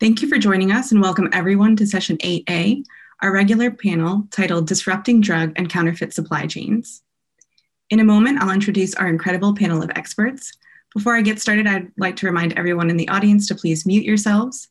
[0.00, 2.84] Thank you for joining us and welcome everyone to session 8A,
[3.23, 7.03] our regular panel titled Disrupting Drug and Counterfeit Supply Chains.
[7.89, 10.53] In a moment, I'll introduce our incredible panel of experts.
[10.92, 14.05] Before I get started, I'd like to remind everyone in the audience to please mute
[14.05, 14.69] yourselves.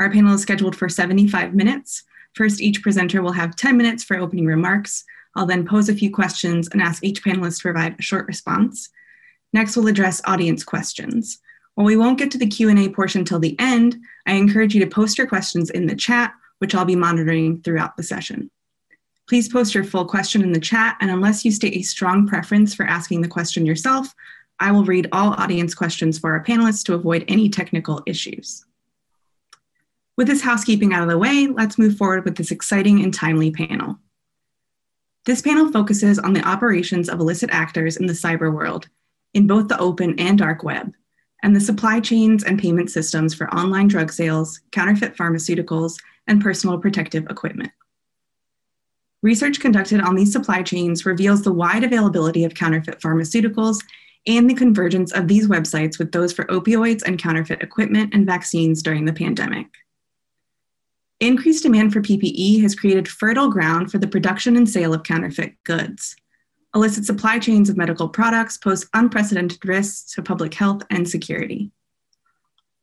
[0.00, 2.02] Our panel is scheduled for 75 minutes.
[2.34, 5.04] First, each presenter will have 10 minutes for opening remarks.
[5.36, 8.88] I'll then pose a few questions and ask each panelist to provide a short response.
[9.52, 11.38] Next, we'll address audience questions.
[11.74, 14.90] While we won't get to the Q&A portion till the end, I encourage you to
[14.90, 18.50] post your questions in the chat which I'll be monitoring throughout the session.
[19.28, 22.74] Please post your full question in the chat, and unless you state a strong preference
[22.74, 24.14] for asking the question yourself,
[24.58, 28.64] I will read all audience questions for our panelists to avoid any technical issues.
[30.16, 33.50] With this housekeeping out of the way, let's move forward with this exciting and timely
[33.50, 33.98] panel.
[35.24, 38.88] This panel focuses on the operations of illicit actors in the cyber world,
[39.32, 40.92] in both the open and dark web,
[41.42, 46.78] and the supply chains and payment systems for online drug sales, counterfeit pharmaceuticals, and personal
[46.78, 47.72] protective equipment.
[49.22, 53.78] Research conducted on these supply chains reveals the wide availability of counterfeit pharmaceuticals
[54.26, 58.82] and the convergence of these websites with those for opioids and counterfeit equipment and vaccines
[58.82, 59.66] during the pandemic.
[61.20, 65.54] Increased demand for PPE has created fertile ground for the production and sale of counterfeit
[65.64, 66.16] goods.
[66.74, 71.70] Illicit supply chains of medical products pose unprecedented risks to public health and security.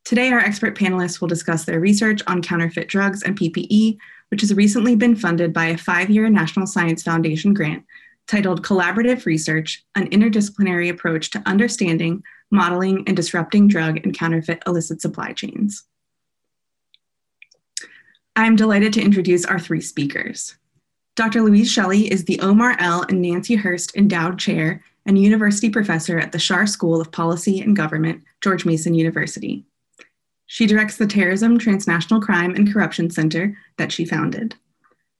[0.07, 3.97] Today, our expert panelists will discuss their research on counterfeit drugs and PPE,
[4.29, 7.83] which has recently been funded by a five year National Science Foundation grant
[8.25, 15.01] titled Collaborative Research An Interdisciplinary Approach to Understanding, Modeling, and Disrupting Drug and Counterfeit Illicit
[15.01, 15.83] Supply Chains.
[18.37, 20.55] I'm delighted to introduce our three speakers.
[21.17, 21.41] Dr.
[21.41, 23.03] Louise Shelley is the Omer L.
[23.09, 27.75] and Nancy Hirst Endowed Chair and University Professor at the Schar School of Policy and
[27.75, 29.65] Government, George Mason University.
[30.47, 34.55] She directs the Terrorism, Transnational Crime, and Corruption Center that she founded.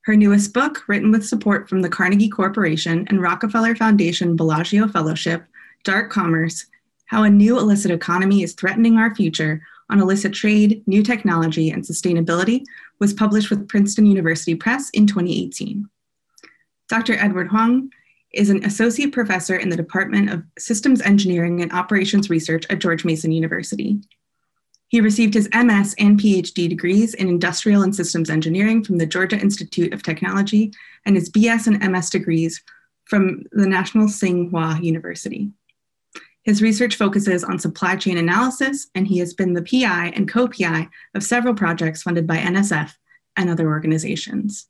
[0.05, 5.43] Her newest book, written with support from the Carnegie Corporation and Rockefeller Foundation Bellagio Fellowship,
[5.83, 6.65] Dark Commerce
[7.07, 11.83] How a New Illicit Economy is Threatening Our Future on Illicit Trade, New Technology, and
[11.83, 12.63] Sustainability,
[12.99, 15.89] was published with Princeton University Press in 2018.
[16.88, 17.13] Dr.
[17.13, 17.91] Edward Huang
[18.33, 23.03] is an associate professor in the Department of Systems Engineering and Operations Research at George
[23.03, 23.99] Mason University.
[24.89, 29.38] He received his MS and PhD degrees in Industrial and Systems Engineering from the Georgia
[29.38, 30.71] Institute of Technology
[31.06, 32.63] and his BS and MS degrees
[33.06, 35.51] from the National Tsinghua University.
[36.44, 40.47] His research focuses on supply chain analysis, and he has been the PI and co
[40.47, 42.94] PI of several projects funded by NSF
[43.35, 44.67] and other organizations.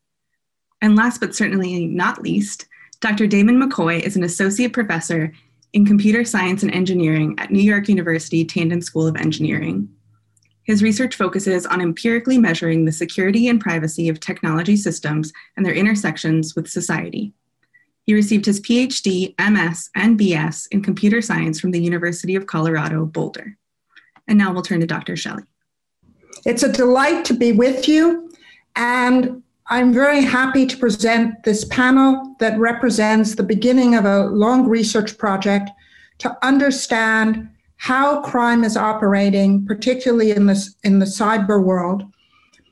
[0.81, 2.67] And last but certainly not least,
[2.99, 3.27] Dr.
[3.27, 5.31] Damon McCoy is an associate professor
[5.73, 9.87] in computer science and engineering at New York University Tandon School of Engineering.
[10.67, 15.73] His research focuses on empirically measuring the security and privacy of technology systems and their
[15.73, 17.31] intersections with society.
[18.03, 23.05] He received his PhD, MS, and BS in computer science from the University of Colorado,
[23.05, 23.57] Boulder.
[24.27, 25.15] And now we'll turn to Dr.
[25.15, 25.43] Shelley.
[26.45, 28.29] It's a delight to be with you,
[28.75, 34.67] and I'm very happy to present this panel that represents the beginning of a long
[34.67, 35.69] research project
[36.19, 42.03] to understand how crime is operating, particularly in this in the cyber world.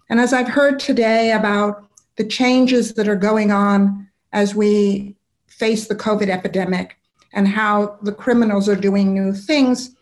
[0.10, 1.88] And as I've heard today about
[2.18, 5.16] the changes that are going on as we
[5.48, 6.98] face the COVID epidemic
[7.34, 9.96] and how the criminals are doing new things,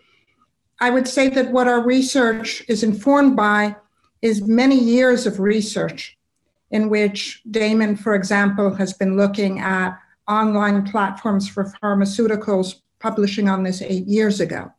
[0.79, 3.75] I would say that what our research is informed by
[4.21, 6.17] is many years of research
[6.71, 9.97] in which Damon, for example, has been looking at
[10.27, 14.71] online platforms for pharmaceuticals, publishing on this eight years ago.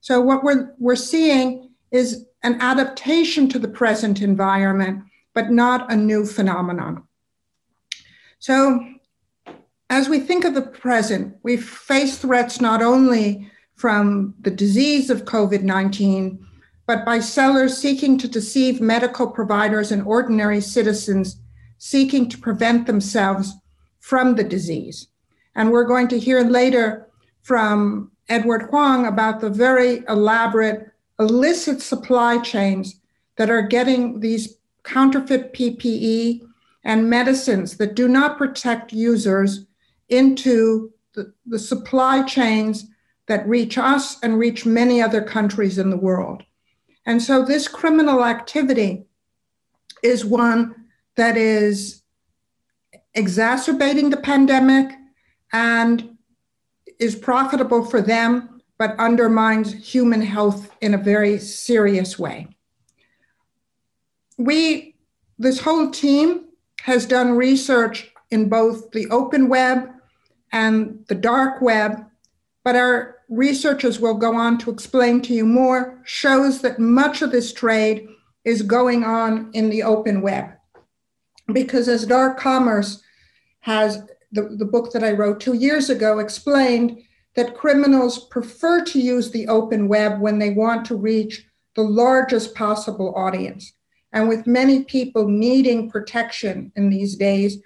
[0.00, 5.04] So what we're, we're seeing is an adaptation to the present environment,
[5.34, 7.04] but not a new phenomenon.
[8.38, 8.82] So
[9.90, 15.24] as we think of the present, we face threats not only from the disease of
[15.24, 16.46] COVID 19,
[16.86, 21.36] but by sellers seeking to deceive medical providers and ordinary citizens
[21.78, 23.54] seeking to prevent themselves
[24.00, 25.08] from the disease.
[25.54, 27.08] And we're going to hear later
[27.42, 33.00] from Edward Huang about the very elaborate illicit supply chains
[33.36, 36.40] that are getting these counterfeit PPE
[36.84, 39.66] and medicines that do not protect users
[40.08, 42.86] into the, the supply chains
[43.26, 46.42] that reach us and reach many other countries in the world.
[47.06, 49.04] And so this criminal activity
[50.02, 50.74] is one
[51.16, 52.02] that is
[53.14, 54.92] exacerbating the pandemic
[55.52, 56.16] and
[57.00, 62.46] is profitable for them, but undermines human health in a very serious way.
[64.38, 64.94] We,
[65.38, 66.46] this whole team,
[66.82, 69.90] has done research in both the open web
[70.52, 72.06] and the dark web,
[72.64, 77.30] but our researchers will go on to explain to you more, shows that much of
[77.30, 78.08] this trade
[78.44, 80.50] is going on in the open web.
[81.52, 83.02] Because as dark commerce
[83.60, 84.02] has,
[84.32, 87.02] the, the book that I wrote two years ago explained
[87.36, 91.46] that criminals prefer to use the open web when they want to reach
[91.76, 93.72] the largest possible audience.
[94.12, 97.62] And with many people needing protection in these days,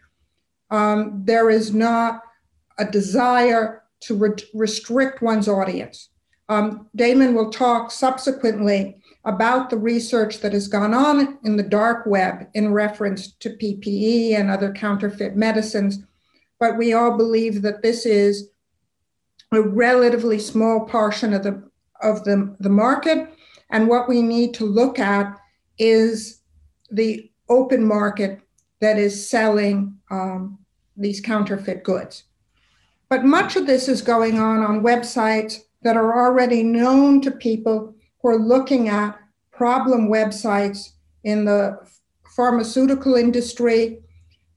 [0.71, 2.23] um, there is not
[2.79, 6.11] a desire to re- restrict one's audience.
[6.49, 12.05] Um, Damon will talk subsequently about the research that has gone on in the dark
[12.05, 16.05] web in reference to PPE and other counterfeit medicines,
[16.59, 18.51] but we all believe that this is
[19.53, 21.63] a relatively small portion of the
[22.03, 23.33] of the, the market.
[23.71, 25.37] And what we need to look at
[25.79, 26.43] is
[26.91, 28.41] the open market
[28.81, 30.59] that is selling um,
[30.97, 32.25] these counterfeit goods.
[33.09, 37.95] But much of this is going on on websites that are already known to people
[38.21, 39.19] who are looking at
[39.51, 40.91] problem websites
[41.23, 41.79] in the
[42.37, 44.03] pharmaceutical industry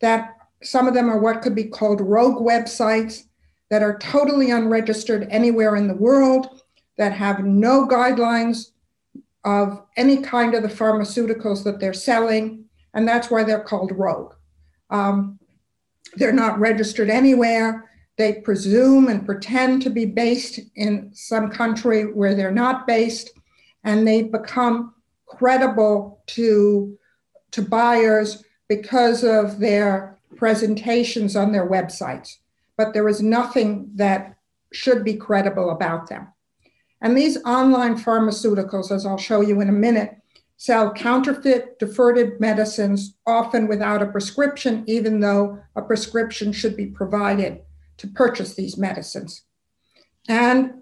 [0.02, 3.24] that some of them are what could be called rogue websites
[3.70, 6.62] that are totally unregistered anywhere in the world
[6.98, 8.72] that have no guidelines
[9.46, 12.68] of any kind of the pharmaceuticals that they're selling
[12.98, 14.34] and that's why they're called rogue.
[14.90, 15.40] Um,
[16.16, 17.92] they're not registered anywhere.
[18.18, 23.30] They presume and pretend to be based in some country where they're not based,
[23.84, 24.96] and they become
[25.28, 26.98] credible to,
[27.52, 32.38] to buyers because of their presentations on their websites.
[32.78, 34.38] But there is nothing that
[34.72, 36.28] should be credible about them.
[37.02, 40.18] And these online pharmaceuticals, as I'll show you in a minute,
[40.58, 47.62] sell counterfeit, deferred medicines, often without a prescription, even though a prescription should be provided
[47.98, 49.44] to purchase these medicines.
[50.28, 50.82] And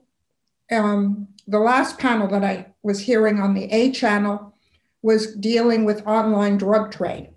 [0.71, 4.53] um, the last panel that I was hearing on the A channel
[5.01, 7.29] was dealing with online drug trade.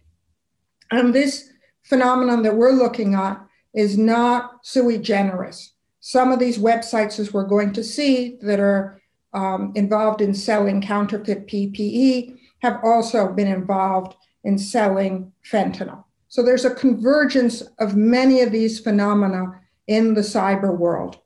[0.91, 1.51] And this
[1.89, 3.41] phenomenon that we're looking at
[3.75, 5.73] is not sui generis.
[6.01, 9.01] Some of these websites, as we're going to see, that are
[9.33, 16.05] um, involved in selling counterfeit PPE have also been involved in selling fentanyl.
[16.29, 21.19] So there's a convergence of many of these phenomena in the cyber world.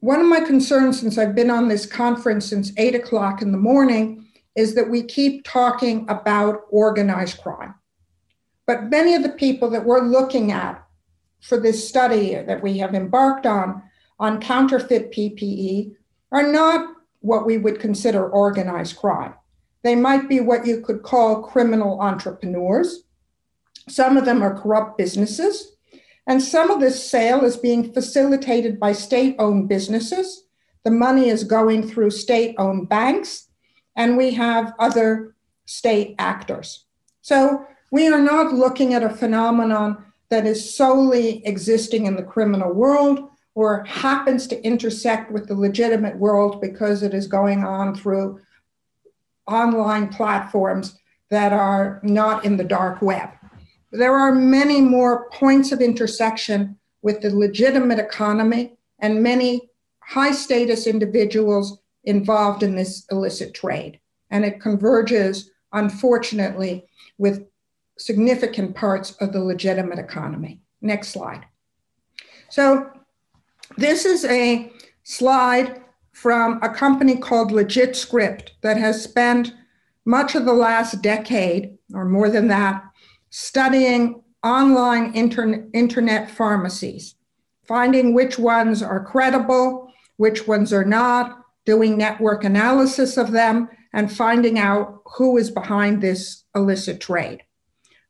[0.00, 3.58] One of my concerns since I've been on this conference since eight o'clock in the
[3.58, 7.74] morning is that we keep talking about organized crime.
[8.72, 10.82] But many of the people that we're looking at
[11.42, 13.82] for this study that we have embarked on,
[14.18, 15.94] on counterfeit PPE,
[16.32, 19.34] are not what we would consider organized crime.
[19.82, 23.02] They might be what you could call criminal entrepreneurs.
[23.90, 25.76] Some of them are corrupt businesses.
[26.26, 30.44] And some of this sale is being facilitated by state owned businesses.
[30.82, 33.48] The money is going through state owned banks,
[33.96, 35.36] and we have other
[35.66, 36.86] state actors.
[37.20, 42.72] So we are not looking at a phenomenon that is solely existing in the criminal
[42.72, 48.40] world or happens to intersect with the legitimate world because it is going on through
[49.46, 53.28] online platforms that are not in the dark web.
[53.90, 59.68] There are many more points of intersection with the legitimate economy and many
[60.00, 64.00] high status individuals involved in this illicit trade.
[64.30, 66.86] And it converges, unfortunately,
[67.18, 67.44] with
[68.04, 70.60] significant parts of the legitimate economy.
[70.80, 71.46] Next slide.
[72.48, 72.90] So,
[73.76, 74.70] this is a
[75.04, 75.82] slide
[76.12, 79.54] from a company called LegitScript that has spent
[80.04, 82.82] much of the last decade, or more than that,
[83.30, 87.14] studying online inter- internet pharmacies,
[87.66, 94.12] finding which ones are credible, which ones are not, doing network analysis of them, and
[94.12, 97.42] finding out who is behind this illicit trade.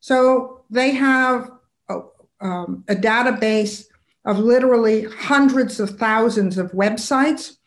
[0.03, 1.49] So they have
[1.89, 2.01] a,
[2.41, 3.85] um, a database
[4.25, 7.59] of literally hundreds of thousands of websites,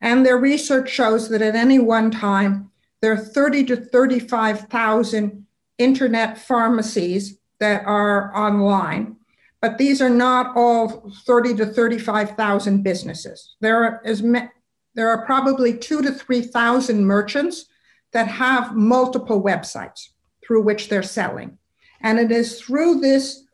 [0.00, 5.46] and their research shows that at any one time, there are 30 to 35,000
[5.78, 9.14] internet pharmacies that are online,
[9.60, 13.54] but these are not all 30 to 35,000 businesses.
[13.60, 14.50] There are as me-
[14.96, 17.66] there are probably two to 3,000 merchants
[18.12, 20.08] that have multiple websites
[20.44, 21.58] through which they're selling.
[22.00, 23.44] And it is through this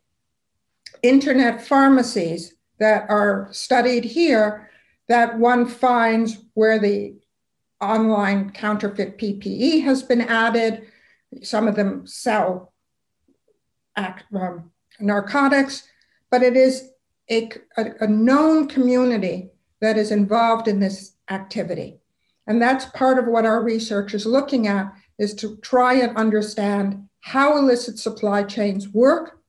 [1.03, 4.71] internet pharmacies that are studied here
[5.09, 7.15] that one finds where the
[7.81, 10.87] online counterfeit PPE has been added.
[11.43, 12.73] Some of them sell
[13.97, 14.71] act, um,
[15.01, 15.89] narcotics,
[16.31, 16.91] but it is
[17.31, 21.99] a, a, a known community that is involved in this activity.
[22.47, 27.09] And that's part of what our research is looking at is to try and understand
[27.23, 29.41] how illicit supply chains work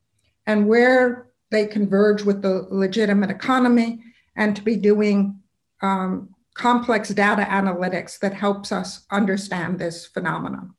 [0.46, 4.00] and where they converge with the legitimate economy
[4.36, 5.40] and to be doing
[5.82, 10.74] um, complex data analytics that helps us understand this phenomenon.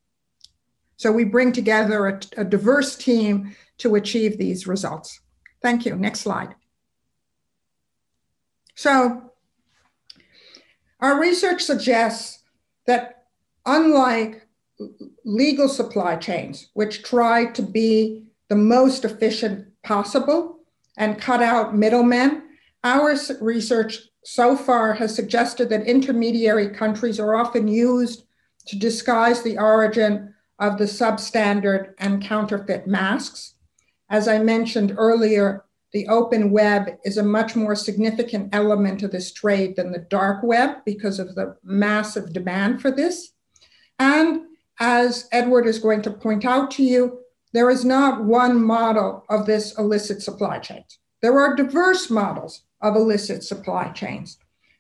[0.97, 5.21] So we bring together a, a diverse team to achieve these results.
[5.61, 5.97] Thank you.
[5.97, 6.55] Next slide.
[8.77, 9.33] So
[11.01, 12.43] our research suggests
[12.87, 13.25] that
[13.67, 14.44] unlike
[15.25, 20.59] legal supply chains, which try to be the most efficient possible
[20.97, 22.43] and cut out middlemen,
[22.83, 28.25] our research so far has suggested that intermediary countries are often used
[28.67, 33.55] to disguise the origin of the substandard and counterfeit masks.
[34.09, 39.33] As I mentioned earlier, the open web is a much more significant element of this
[39.33, 43.33] trade than the dark web because of the massive demand for this.
[43.99, 44.43] And
[44.81, 47.21] as Edward is going to point out to you,
[47.53, 50.85] there is not one model of this illicit supply chain.
[51.23, 54.39] There are diverse models of illicit supply chains.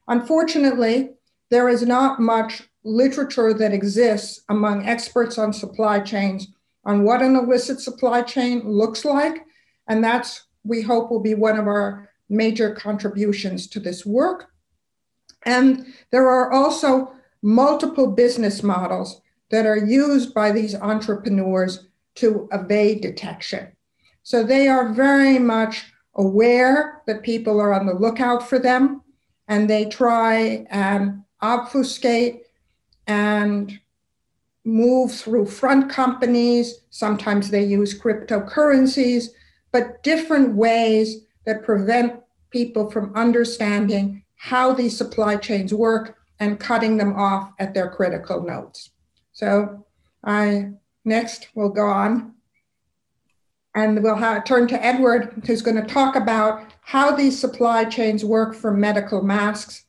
[0.08, 1.10] Unfortunately,
[1.50, 6.48] there is not much literature that exists among experts on supply chains
[6.84, 9.46] on what an illicit supply chain looks like.
[9.88, 14.50] And that's, we hope, will be one of our major contributions to this work.
[15.44, 19.20] And there are also multiple business models
[19.54, 23.68] that are used by these entrepreneurs to evade detection.
[24.24, 29.02] So they are very much aware that people are on the lookout for them
[29.46, 32.42] and they try and obfuscate
[33.06, 33.78] and
[34.64, 36.80] move through front companies.
[36.90, 39.28] Sometimes they use cryptocurrencies,
[39.70, 42.20] but different ways that prevent
[42.50, 48.42] people from understanding how these supply chains work and cutting them off at their critical
[48.42, 48.90] nodes.
[49.34, 49.84] So
[50.24, 50.70] I
[51.04, 52.34] next will go on
[53.74, 58.24] and we'll have, turn to Edward, who's going to talk about how these supply chains
[58.24, 59.84] work for medical masks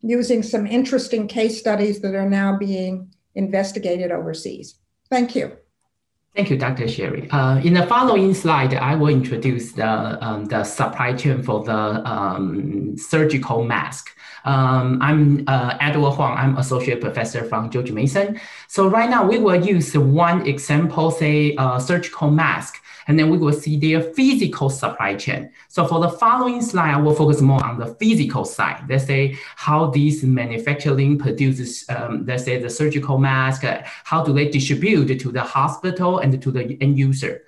[0.00, 4.80] using some interesting case studies that are now being investigated overseas.
[5.08, 5.56] Thank you.
[6.38, 6.86] Thank you, Dr.
[6.86, 7.28] Sherry.
[7.32, 11.74] Uh, in the following slide, I will introduce the, um, the supply chain for the
[12.08, 14.16] um, surgical mask.
[14.44, 16.38] Um, I'm uh, Edward Huang.
[16.38, 18.40] I'm associate professor from George Mason.
[18.68, 23.38] So right now we will use one example, say a surgical mask and then we
[23.38, 25.50] will see their physical supply chain.
[25.68, 28.84] So for the following slide, I will focus more on the physical side.
[28.88, 34.32] Let's say how these manufacturing produces, um, let's say the surgical mask, uh, how do
[34.34, 37.42] they distribute to the hospital and to the end user.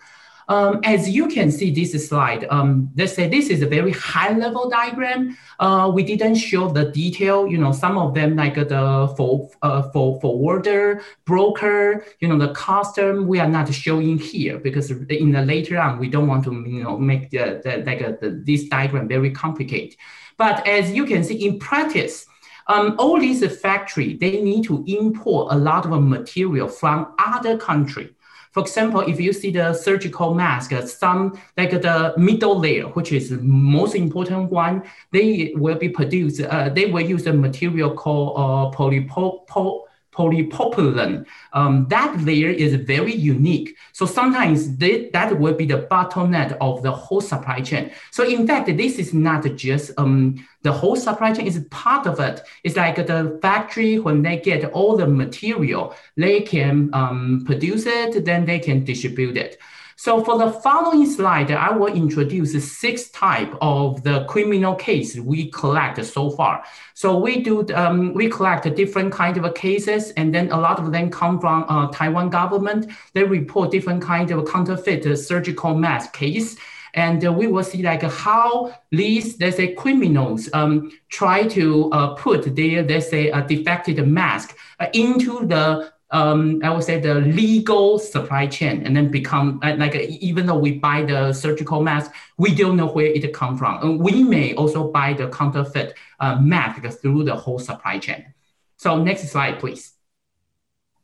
[0.50, 4.36] Um, as you can see this slide, um, let's say this is a very high
[4.36, 5.38] level diagram.
[5.60, 9.82] Uh, we didn't show the detail, you know, some of them like the for, uh,
[9.92, 15.42] for forwarder, broker, you know, the custom, we are not showing here because in the
[15.42, 18.68] later on, we don't want to, you know, make the, the like a, the, this
[18.68, 19.96] diagram very complicated.
[20.36, 22.26] But as you can see in practice,
[22.66, 28.16] um, all these factory, they need to import a lot of material from other country
[28.52, 33.30] For example, if you see the surgical mask, some like the middle layer, which is
[33.30, 38.32] the most important one, they will be produced, uh, they will use a material called
[38.36, 39.82] uh, polypropylene
[40.20, 41.24] polypropylene.
[41.52, 43.76] Um, that layer is very unique.
[43.92, 47.90] So sometimes they, that will be the bottleneck of the whole supply chain.
[48.10, 52.20] So in fact, this is not just um, the whole supply chain is part of
[52.20, 52.42] it.
[52.64, 58.24] It's like the factory, when they get all the material, they can um, produce it,
[58.24, 59.58] then they can distribute it.
[60.02, 65.50] So for the following slide, I will introduce six type of the criminal case we
[65.50, 66.64] collect so far.
[66.94, 70.90] So we do um, we collect different kind of cases, and then a lot of
[70.90, 72.90] them come from uh, Taiwan government.
[73.12, 76.56] They report different kind of counterfeit surgical mask case.
[76.94, 82.14] And uh, we will see like how these, let's say, criminals um, try to uh,
[82.14, 87.14] put their, let's say, a defective mask uh, into the um, I would say the
[87.14, 92.54] legal supply chain and then become like even though we buy the surgical mask, we
[92.54, 93.82] don't know where it come from.
[93.82, 98.34] And we may also buy the counterfeit uh, mask through the whole supply chain.
[98.76, 99.92] So next slide, please.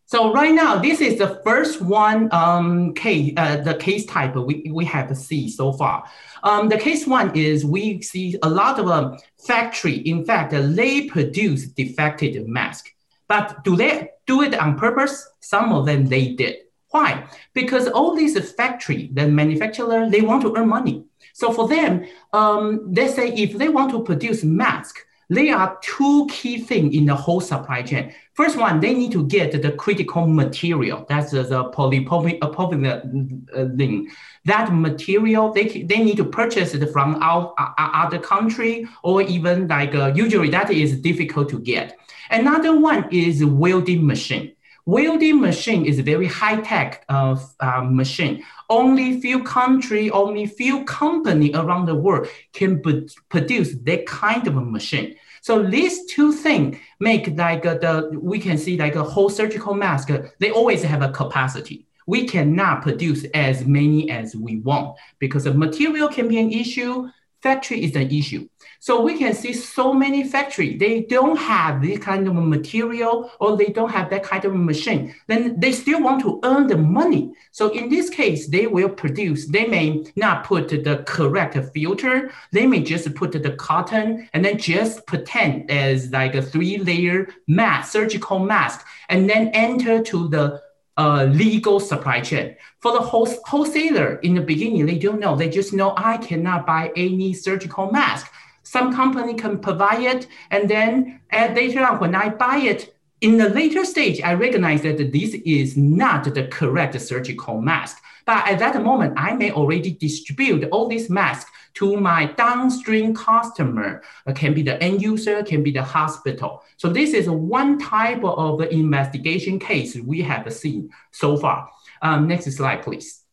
[0.08, 4.70] So right now, this is the first one um, case, uh, the case type we,
[4.72, 6.04] we have seen so far.
[6.44, 11.08] Um, the case one is we see a lot of um, factory, in fact, they
[11.08, 12.86] produce defective mask.
[13.26, 15.28] But do they do it on purpose?
[15.40, 16.56] Some of them they did.
[16.90, 17.28] Why?
[17.52, 21.04] Because all these factory, the manufacturer, they want to earn money.
[21.32, 26.28] So for them, um, they say if they want to produce mask, there are two
[26.30, 28.14] key things in the whole supply chain.
[28.34, 31.04] First one, they need to get the critical material.
[31.08, 34.06] That's the, the polypropylene.
[34.44, 39.96] That material, they, they need to purchase it from our, other country or even like
[39.96, 41.98] uh, usually that is difficult to get.
[42.30, 44.52] Another one is welding machine.
[44.84, 48.44] Welding machine is a very high tech uh, uh, machine.
[48.70, 52.80] Only few country, only few company around the world can
[53.28, 55.16] produce that kind of a machine.
[55.42, 59.74] So these two things make like uh, the we can see like a whole surgical
[59.74, 60.08] mask.
[60.38, 61.86] They always have a capacity.
[62.06, 67.08] We cannot produce as many as we want because the material can be an issue
[67.42, 68.48] factory is an issue.
[68.86, 73.56] So we can see so many factory, they don't have this kind of material or
[73.56, 75.12] they don't have that kind of machine.
[75.26, 77.32] Then they still want to earn the money.
[77.50, 82.30] So in this case, they will produce, they may not put the correct filter.
[82.52, 87.26] They may just put the cotton and then just pretend as like a three layer
[87.48, 90.62] mask, surgical mask, and then enter to the
[90.96, 92.54] uh, legal supply chain.
[92.78, 95.34] For the wholesaler, in the beginning, they don't know.
[95.34, 98.32] They just know I cannot buy any surgical mask.
[98.66, 103.38] Some company can provide it, and then at later on, when I buy it, in
[103.38, 108.02] the later stage, I recognize that this is not the correct surgical mask.
[108.26, 114.02] But at that moment, I may already distribute all these masks to my downstream customer.
[114.26, 116.64] It can be the end user, can be the hospital.
[116.76, 121.70] So this is one type of investigation case we have seen so far.
[122.02, 123.25] Um, next slide, please.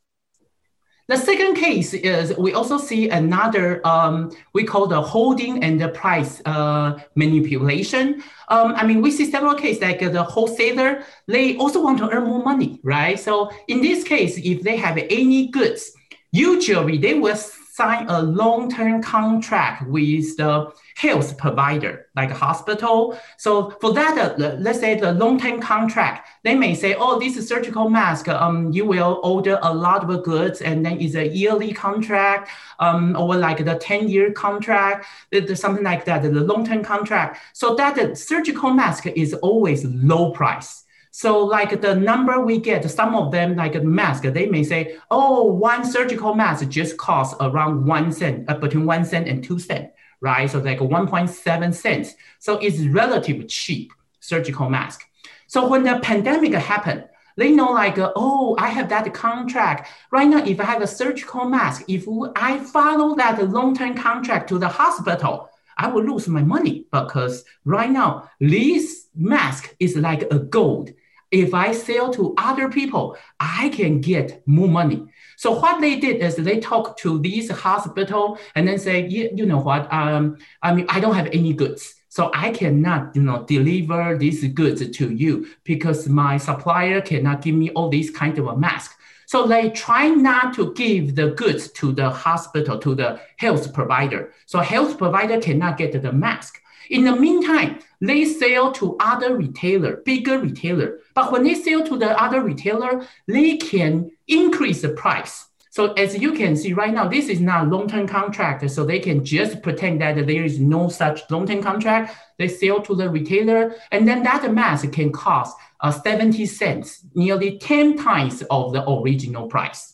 [1.10, 5.89] The second case is we also see another, um, we call the holding and the
[5.89, 8.24] price uh, manipulation.
[8.48, 12.24] Um, I mean, we see several cases like the wholesaler, they also want to earn
[12.24, 13.20] more money, right?
[13.20, 15.92] So in this case, if they have any goods,
[16.32, 17.38] usually they will
[17.74, 23.18] sign a long-term contract with the health provider, like a hospital.
[23.38, 27.48] So for that, uh, let's say the long-term contract, they may say, oh, this is
[27.48, 28.28] surgical mask.
[28.28, 33.16] Um, you will order a lot of goods, and then it's a yearly contract, um,
[33.18, 35.08] or like the 10-year contract,
[35.56, 37.40] something like that, the long-term contract.
[37.54, 40.83] So that the surgical mask is always low price.
[41.15, 44.97] So like the number we get, some of them like a mask, they may say,
[45.12, 49.60] oh, one surgical mask just costs around one cent, uh, between one cent and two
[49.60, 50.49] cent, right?
[50.49, 52.15] So like 1.7 cents.
[52.39, 55.04] So it's relatively cheap surgical mask.
[55.45, 57.06] So when the pandemic happened,
[57.38, 59.89] they know like, uh, oh, I have that contract.
[60.10, 64.58] Right now, if I have a surgical mask, if I follow that long-term contract to
[64.58, 70.39] the hospital, I will lose my money because right now, this mask is like a
[70.39, 70.91] gold
[71.34, 75.08] if I sell to other people, I can get more money.
[75.36, 79.48] So what they did is they talk to these hospital and then say, you, you
[79.48, 81.96] know what, um, I mean, I don't have any goods.
[82.10, 87.56] So I cannot, you know, deliver these goods to you because my supplier cannot give
[87.56, 88.96] me all these kind of a mask.
[89.26, 94.32] So they try not to give the goods to the hospital, to the health provider.
[94.46, 96.62] So health provider cannot get the mask.
[96.89, 101.00] In the meantime, they sell to other retailer, bigger retailer.
[101.16, 105.46] But when they sell to the other retailer, they can increase the price.
[105.70, 108.70] So as you can see right now, this is not long-term contract.
[108.70, 112.16] So they can just pretend that there is no such long-term contract.
[112.38, 117.58] They sell to the retailer, and then that mask can cost uh, 70 cents, nearly
[117.58, 119.93] 10 times of the original price.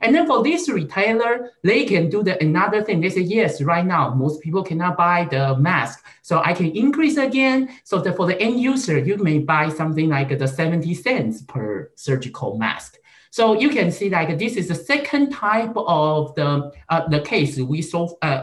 [0.00, 3.00] And then for this retailer, they can do the another thing.
[3.00, 6.04] They say, yes, right now, most people cannot buy the mask.
[6.22, 7.68] So I can increase again.
[7.84, 11.90] So that for the end user, you may buy something like the 70 cents per
[11.96, 12.96] surgical mask.
[13.32, 17.56] So you can see like this is the second type of the uh, the case
[17.58, 18.42] we saw uh,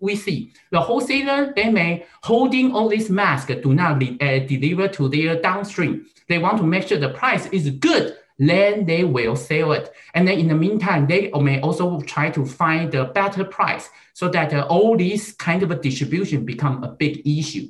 [0.00, 5.08] we see the wholesaler they may holding all these masks do not uh, deliver to
[5.08, 6.04] their downstream.
[6.28, 9.92] They want to make sure the price is good then they will sell it.
[10.14, 14.28] And then in the meantime, they may also try to find a better price so
[14.28, 17.68] that uh, all these kind of a distribution become a big issue.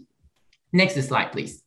[0.73, 1.63] Next slide, please.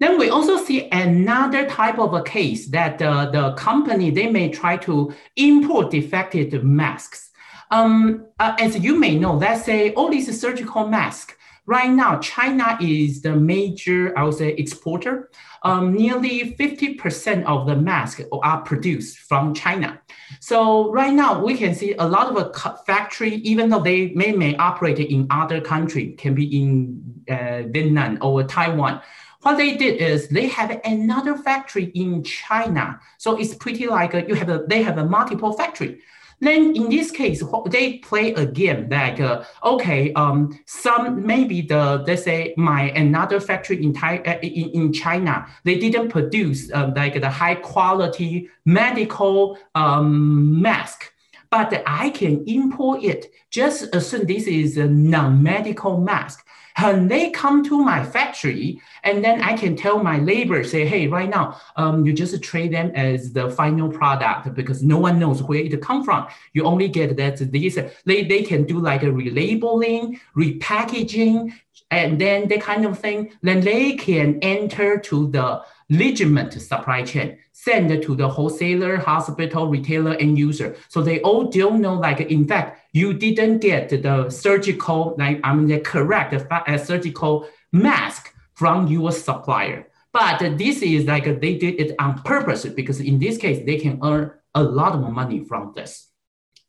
[0.00, 4.48] Then we also see another type of a case that uh, the company, they may
[4.48, 7.30] try to import defective masks.
[7.70, 11.34] Um, uh, as you may know, let's say all these surgical masks,
[11.68, 15.30] right now, China is the major, I would say, exporter
[15.62, 20.00] um, nearly 50% of the masks are produced from China.
[20.40, 24.56] So right now we can see a lot of factory, even though they may, may
[24.56, 29.02] operate in other country, can be in uh, Vietnam or Taiwan.
[29.42, 32.98] What they did is they have another factory in China.
[33.18, 36.00] So it's pretty like a, you have a, they have a multiple factory.
[36.40, 42.04] Then in this case, they play a game like, uh, okay, um, some maybe the
[42.06, 46.92] let's say my another factory in, Thai, uh, in, in China, they didn't produce uh,
[46.94, 51.12] like the high quality medical um, mask
[51.50, 53.30] but I can import it.
[53.50, 56.44] Just assume this is a non-medical mask.
[56.80, 61.08] And they come to my factory, and then I can tell my labor, say, hey,
[61.08, 65.42] right now, um, you just trade them as the final product because no one knows
[65.42, 66.28] where it come from.
[66.52, 71.52] You only get that these, they, they can do like a relabeling, repackaging,
[71.90, 73.32] and then that kind of thing.
[73.42, 77.38] Then they can enter to the legitimate supply chain,
[77.68, 80.68] send to the wholesaler, hospital, retailer, and user.
[80.88, 85.54] So they all don't know, like, in fact, you didn't get the surgical, like, I
[85.54, 89.86] mean, the correct uh, surgical mask from your supplier.
[90.12, 94.00] But this is like they did it on purpose because in this case, they can
[94.02, 96.08] earn a lot of money from this.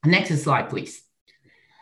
[0.06, 1.02] Next slide, please.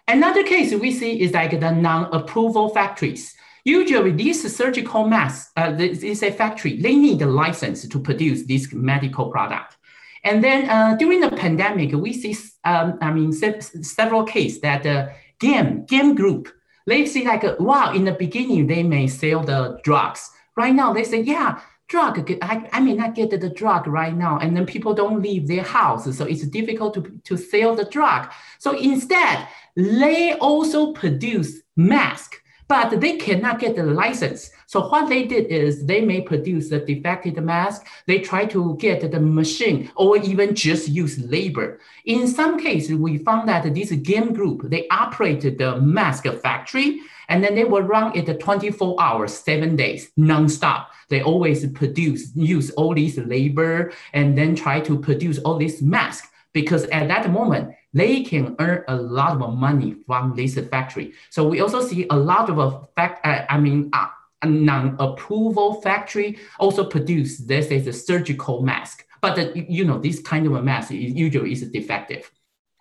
[0.07, 3.35] Another case we see is like the non-approval factories.
[3.67, 9.29] Usually, these surgical masks, uh, a factory, they need a license to produce this medical
[9.29, 9.75] product.
[10.23, 14.83] And then uh, during the pandemic, we see, um, I mean, se- several cases that
[14.83, 16.47] the game, game group,
[16.85, 20.29] they see like, wow, in the beginning, they may sell the drugs.
[20.55, 24.39] Right now, they say, yeah, drug, I, I may not get the drug right now.
[24.39, 26.05] And then people don't leave their house.
[26.17, 28.31] So it's difficult to, to sell the drug.
[28.59, 34.51] So instead, they also produce mask but they cannot get the license.
[34.65, 37.87] So what they did is they may produce a defective mask.
[38.05, 41.79] They try to get the machine or even just use labor.
[42.05, 46.99] In some cases, we found that this game group, they operated the mask factory
[47.29, 50.87] and then they will run it 24 hours, seven days, nonstop.
[51.09, 56.29] They always produce, use all these labor and then try to produce all this mask
[56.53, 61.13] because at that moment, they can earn a lot of money from this factory.
[61.29, 64.07] So we also see a lot of a fact, uh, I mean, uh,
[64.45, 69.05] non-approval factory also produce this is a surgical mask.
[69.21, 72.29] But the, you know, this kind of a mask usually is defective.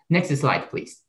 [0.09, 1.01] Next slide, please.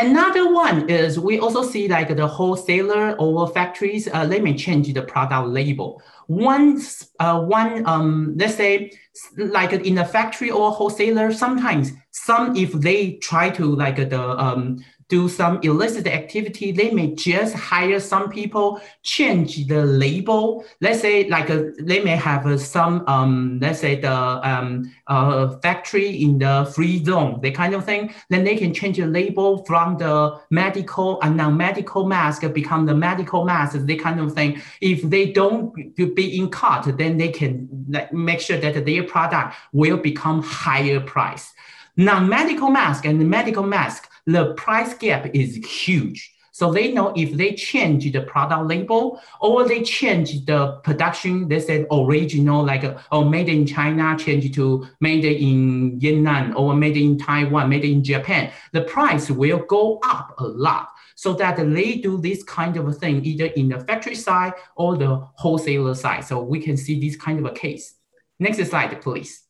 [0.00, 4.92] Another one is we also see like the wholesaler or factories, uh, they may change
[4.92, 6.00] the product label.
[6.28, 6.80] One,
[7.18, 8.92] uh, one um, let's say
[9.36, 14.78] like in a factory or wholesaler, sometimes some if they try to like the um,
[15.08, 20.64] do some illicit activity, they may just hire some people, change the label.
[20.80, 24.92] Let's say like a, uh, they may have uh, some, um, let's say the um,
[25.06, 28.12] uh, factory in the free zone, that kind of thing.
[28.28, 33.44] Then they can change the label from the medical and non-medical mask become the medical
[33.44, 34.60] mask, that kind of thing.
[34.80, 37.68] If they don't be in caught, then they can
[38.12, 41.52] make sure that their product will become higher price.
[41.96, 46.34] Non-medical mask and medical mask the price gap is huge.
[46.52, 51.60] So they know if they change the product label or they change the production, they
[51.60, 57.16] said original, like oh, made in China, change to made in Yunnan or made in
[57.16, 60.88] Taiwan, made in Japan, the price will go up a lot.
[61.14, 65.16] So that they do this kind of thing either in the factory side or the
[65.34, 66.24] wholesaler side.
[66.24, 67.94] So we can see this kind of a case.
[68.38, 69.47] Next slide, please.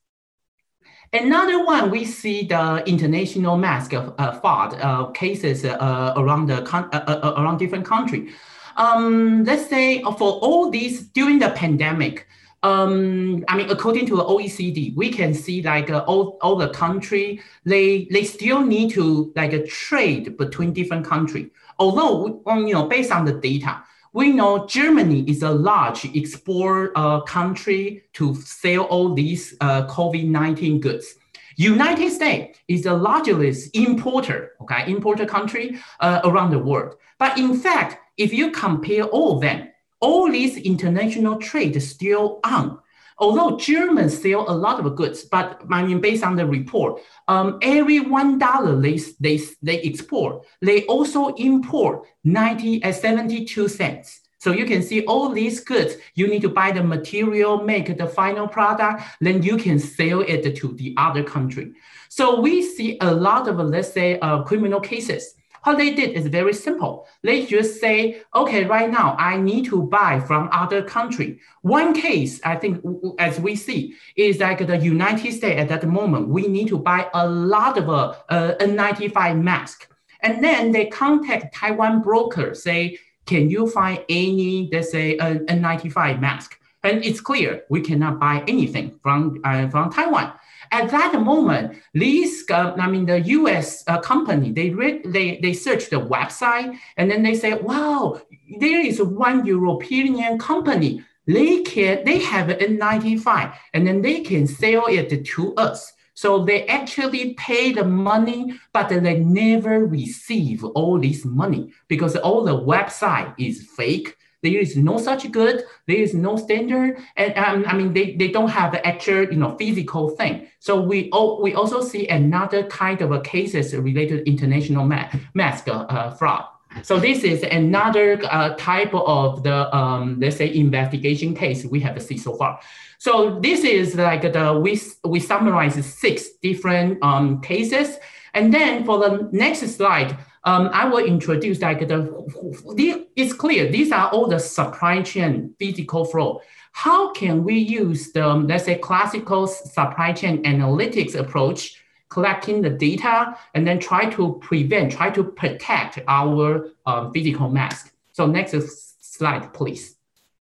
[1.12, 6.88] Another one, we see the international mask uh, fraud uh, cases uh, around the uh,
[6.92, 8.30] uh, around different country.
[8.76, 12.26] Um, let's say for all these during the pandemic,
[12.62, 16.70] um, I mean, according to the OECD, we can see like uh, all, all the
[16.70, 21.50] country, they, they still need to like trade between different country.
[21.78, 27.20] Although, you know, based on the data, we know Germany is a large export uh,
[27.22, 31.14] country to sell all these uh, COVID-19 goods.
[31.56, 36.94] United States is the largest importer, okay, importer country uh, around the world.
[37.18, 39.68] But in fact, if you compare all of them,
[40.00, 42.78] all these international trade is still on.
[43.20, 47.58] Although Germans sell a lot of goods, but I mean, based on the report, um,
[47.62, 54.20] every one dollar they, they, they export, they also import 90 uh, 72 cents.
[54.40, 58.06] So you can see all these goods, you need to buy the material, make the
[58.06, 61.72] final product, then you can sell it to the other country.
[62.08, 65.34] So we see a lot of, let's say, uh, criminal cases
[65.68, 67.06] what they did is very simple.
[67.22, 71.40] They just say, okay, right now I need to buy from other country.
[71.60, 72.82] One case, I think,
[73.18, 77.10] as we see, is like the United States at that moment, we need to buy
[77.12, 79.92] a lot of uh, uh, N95 mask.
[80.22, 86.18] And then they contact Taiwan broker, say, can you find any, let's say, a N95
[86.18, 86.58] mask?
[86.82, 90.32] And it's clear we cannot buy anything from, uh, from Taiwan.
[90.70, 93.84] At that moment, these, uh, I mean, the U.S.
[93.86, 98.20] Uh, company, they read, they they search the website, and then they say, "Wow,
[98.58, 101.04] there is one European company.
[101.26, 106.44] They can, they have an N95, and then they can sell it to us." So
[106.44, 112.58] they actually pay the money, but they never receive all this money because all the
[112.58, 115.64] website is fake there is no such good.
[115.86, 119.36] There is no standard, and um, I mean they, they don't have the actual you
[119.36, 120.48] know physical thing.
[120.60, 125.68] So we oh, we also see another kind of cases related to international ma- mask
[125.68, 126.44] uh, fraud.
[126.82, 132.00] So this is another uh, type of the um, let's say investigation case we have
[132.02, 132.60] seen so far.
[132.98, 137.98] So this is like the we we summarize six different um, cases,
[138.34, 143.92] and then for the next slide, um, I will introduce like the, it's clear, these
[143.92, 146.40] are all the supply chain physical flow.
[146.72, 153.36] How can we use the, let's say, classical supply chain analytics approach, collecting the data
[153.54, 157.92] and then try to prevent, try to protect our um, physical mask.
[158.12, 158.54] So next
[159.00, 159.96] slide, please.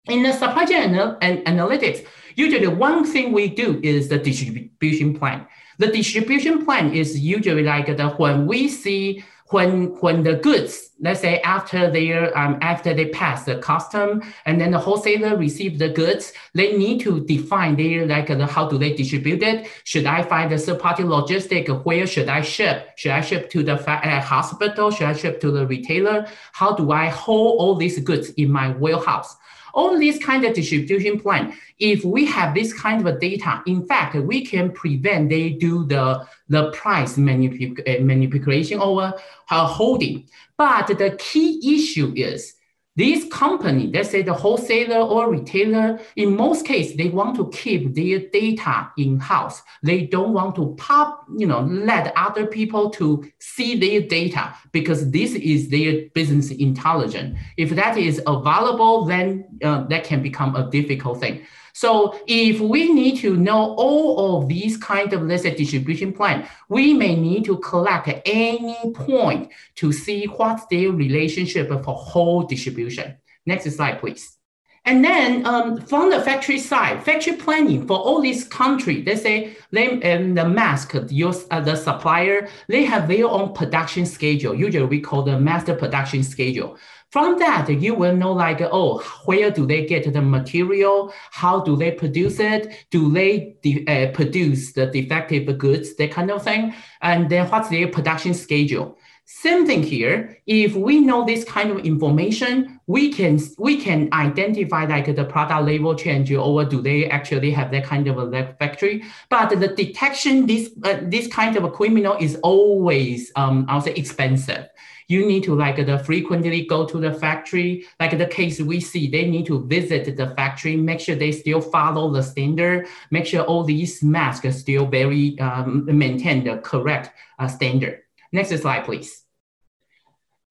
[0.06, 5.48] In the supply chain anal analytics, usually one thing we do is the distribution plan.
[5.78, 11.22] The distribution plan is usually like the when we see when when the goods, let's
[11.22, 15.90] say after they um, after they pass the custom and then the wholesaler receive the
[15.90, 19.68] goods, they need to define their like how do they distribute it?
[19.84, 21.86] Should I find a third party logistic?
[21.86, 22.98] Where should I ship?
[22.98, 24.90] Should I ship to the uh, hospital?
[24.92, 26.28] Should I ship to the retailer?
[26.52, 29.38] How do I hold all these goods in my warehouse?
[29.74, 34.16] All these kind of distribution plan, if we have this kind of data, in fact,
[34.16, 39.14] we can prevent they do the, the price uh, manipulation or
[39.50, 40.30] uh, holding.
[40.58, 42.56] But the key issue is
[42.96, 47.96] this company, let's say the wholesaler or retailer, in most cases, they want to keep
[47.96, 49.64] their data in-house.
[49.82, 55.10] They don't want to pop, you know, let other people to see their data because
[55.10, 57.36] this is their business intelligence.
[57.58, 61.42] If that is available, then uh, that can become a difficult thing.
[61.74, 66.94] So if we need to know all of these kind of, let's distribution plan, we
[66.94, 73.18] may need to collect any point to see what's their relationship for whole distribution.
[73.46, 74.38] Next slide, please.
[74.86, 79.56] And then um, from the factory side, factory planning for all these countries, they say
[79.72, 84.54] they and the mask use uh, the supplier, they have their own production schedule.
[84.54, 86.78] Usually we call the master production schedule.
[87.14, 91.14] From that, you will know like, oh, where do they get the material?
[91.30, 92.88] How do they produce it?
[92.90, 95.96] Do they de- uh, produce the defective goods?
[95.98, 96.74] That kind of thing.
[97.04, 98.98] And then what's their production schedule?
[99.26, 100.38] Same thing here.
[100.48, 105.66] If we know this kind of information, we can we can identify like the product
[105.66, 109.04] label change or do they actually have that kind of a factory.
[109.30, 113.94] But the detection this uh, this kind of a criminal is always um, I'll say
[113.94, 114.70] expensive
[115.08, 119.10] you need to like the frequently go to the factory like the case we see
[119.10, 123.44] they need to visit the factory make sure they still follow the standard make sure
[123.44, 128.03] all these masks still very um, maintain the correct uh, standard
[128.34, 129.24] next slide please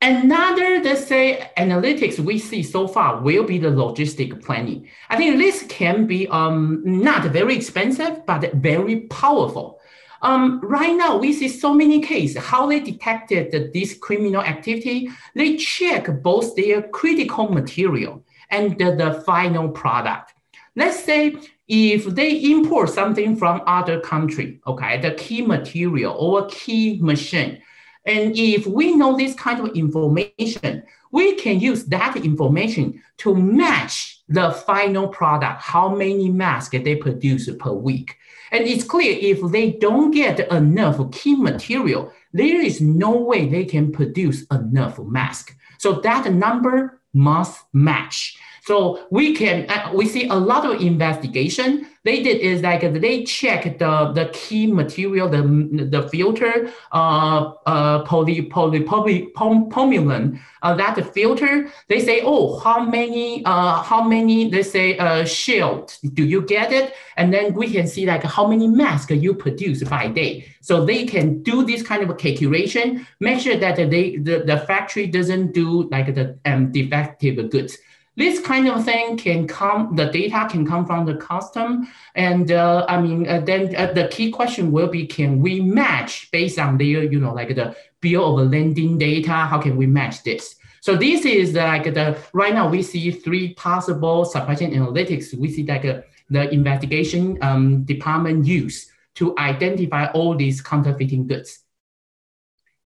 [0.05, 4.89] Another, let's say, analytics we see so far will be the logistic planning.
[5.09, 9.79] I think this can be um, not very expensive, but very powerful.
[10.21, 15.09] Um, right now, we see so many cases, how they detected this criminal activity.
[15.37, 20.35] They check both their critical material and the, the final product.
[20.75, 21.37] Let's say
[21.69, 27.63] if they import something from other country, okay, the key material or key machine,
[28.05, 34.23] and if we know this kind of information, we can use that information to match
[34.29, 38.17] the final product, how many masks they produce per week.
[38.51, 43.65] And it's clear if they don't get enough key material, there is no way they
[43.65, 45.57] can produce enough mask.
[45.79, 48.37] So that number must match.
[48.65, 51.89] So we can uh, we see a lot of investigation.
[52.05, 55.43] They did is like they check the, the key material, the,
[55.89, 61.71] the filter, uh, uh, poly, poly, poly, pom, pomulan, uh, that filter.
[61.89, 66.73] They say, oh, how many, uh, how many, let's say, uh, shield do you get
[66.73, 66.95] it?
[67.17, 70.45] And then we can see like how many masks you produce by day.
[70.61, 75.07] So they can do this kind of calculation, make sure that they the, the factory
[75.07, 77.79] doesn't do like the um, defective goods.
[78.15, 81.89] This kind of thing can come, the data can come from the custom.
[82.15, 86.31] And uh, I mean, uh, then uh, the key question will be, can we match
[86.31, 89.31] based on their, you know, like the bill of lading data?
[89.31, 90.57] How can we match this?
[90.83, 95.33] So this is like the, right now we see three possible supply chain analytics.
[95.33, 101.61] We see like uh, the investigation um, department use to identify all these counterfeiting goods.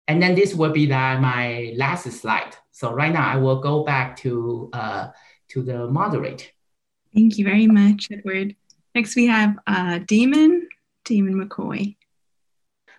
[0.07, 2.55] And then this will be the, my last slide.
[2.81, 5.09] So right now I will go back to, uh,
[5.49, 6.47] to the moderator.
[7.13, 8.55] Thank you very much, Edward.
[8.95, 10.67] Next we have uh, Damon,
[11.05, 11.95] Damon McCoy.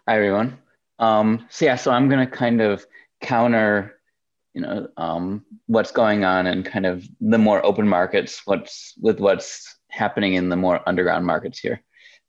[0.06, 0.56] Hi, everyone.
[1.00, 2.86] Um, so yeah, so I'm going to kind of
[3.22, 3.98] counter,
[4.54, 9.18] you know, um, what's going on and kind of the more open markets, what's with
[9.18, 11.82] what's happening in the more underground markets here.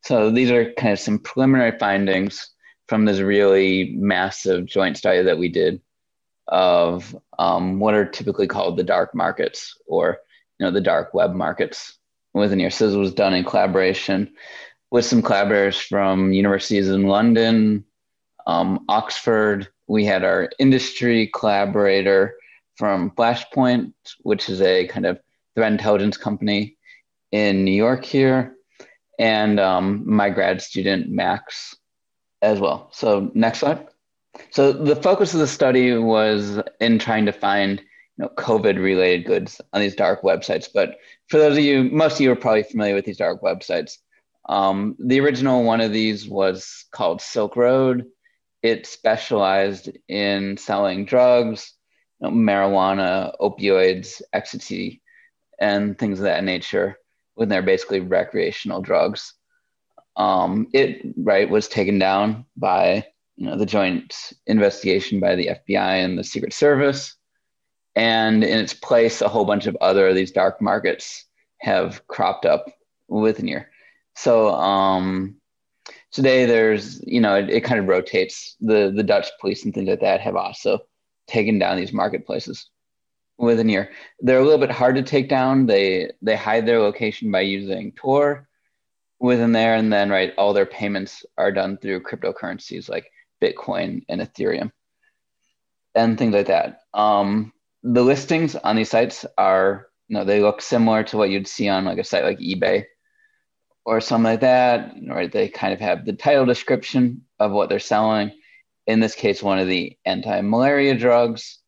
[0.04, 2.50] So these are kind of some preliminary findings
[2.88, 5.82] from this really massive joint study that we did
[6.48, 10.20] of um, what are typically called the dark markets or
[10.60, 11.98] you know the dark web markets
[12.34, 14.34] within your So was done in collaboration
[14.92, 17.84] with some collaborators from universities in London,
[18.46, 19.68] um, Oxford.
[19.88, 22.36] We had our industry collaborator
[22.76, 25.20] from Flashpoint, which is a kind of
[25.56, 26.78] threat intelligence company
[27.32, 28.56] in New York here,
[29.18, 31.76] and um, my grad student Max
[32.42, 32.90] as well.
[32.92, 33.88] So next slide.
[34.52, 39.26] So the focus of the study was in trying to find you know, COVID related
[39.26, 40.68] goods on these dark websites.
[40.74, 43.98] But for those of you, most of you are probably familiar with these dark websites.
[44.50, 48.06] Um, the original one of these was called Silk Road.
[48.62, 51.74] It specialized in selling drugs,
[52.20, 55.02] you know, marijuana, opioids, ecstasy,
[55.60, 56.98] and things of that nature
[57.36, 59.34] when they're basically recreational drugs.
[60.16, 66.04] Um, it right was taken down by you know, the joint investigation by the FBI
[66.04, 67.16] and the Secret Service.
[67.96, 71.26] And in its place, a whole bunch of other of these dark markets
[71.60, 72.66] have cropped up
[73.08, 73.70] within here.
[74.16, 75.36] So um,
[76.12, 78.56] today there's, you know, it, it, kind of rotates.
[78.60, 80.80] The, the Dutch police and things like that have also
[81.28, 82.70] taken down these marketplaces
[83.38, 83.92] within here.
[84.20, 85.66] They're a little bit hard to take down.
[85.66, 88.48] They, they hide their location by using Tor
[89.20, 89.76] within there.
[89.76, 93.10] And then, right, all their payments are done through cryptocurrencies like
[93.44, 94.72] Bitcoin and Ethereum
[95.96, 96.82] and things like that.
[96.94, 97.54] Um,
[97.84, 101.68] the listings on these sites are, you know, they look similar to what you'd see
[101.70, 102.86] on like a site like eBay
[103.86, 104.96] or something like that.
[105.08, 105.32] Right?
[105.32, 108.32] They kind of have the title description of what they're selling.
[108.88, 111.60] In this case, one of the anti-malaria drugs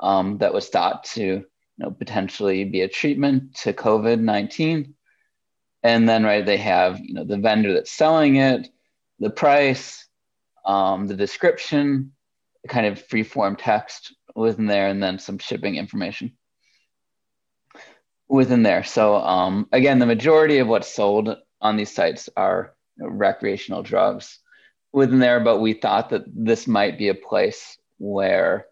[0.00, 1.44] um, that was thought to, you
[1.78, 4.94] know, potentially be a treatment to COVID-19.
[5.84, 8.68] And then, right, they have, you know, the vendor that's selling it,
[9.18, 10.06] the price,
[10.64, 12.12] um, the description,
[12.68, 16.32] kind of free form text within there, and then some shipping information
[18.28, 18.84] within there.
[18.84, 24.38] So um, again, the majority of what's sold on these sites are recreational drugs
[24.92, 28.66] within there, but we thought that this might be a place where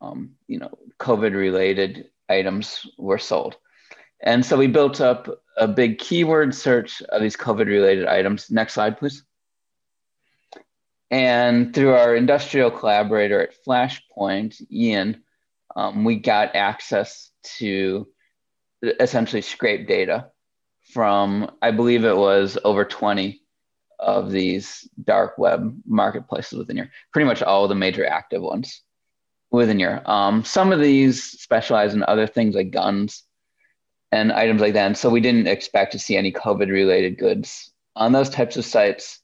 [0.00, 3.56] um, you know COVID related items were sold.
[4.20, 8.50] And so we built up a big keyword search of these COVID related items.
[8.50, 9.22] Next slide, please.
[11.10, 15.22] And through our industrial collaborator at Flashpoint, Ian,
[15.74, 18.08] um, we got access to
[18.82, 20.30] essentially scrape data
[20.92, 23.40] from, I believe it was over 20
[23.98, 28.82] of these dark web marketplaces within your, pretty much all the major active ones
[29.50, 30.08] within your.
[30.10, 33.22] Um, some of these specialize in other things like guns
[34.12, 34.86] and items like that.
[34.86, 38.64] And so we didn't expect to see any COVID related goods on those types of
[38.64, 39.20] sites.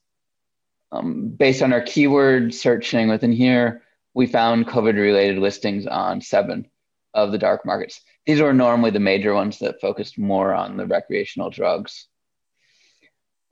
[0.92, 3.82] Um, based on our keyword searching within here,
[4.14, 6.68] we found COVID related listings on seven
[7.14, 8.00] of the dark markets.
[8.26, 12.08] These were normally the major ones that focused more on the recreational drugs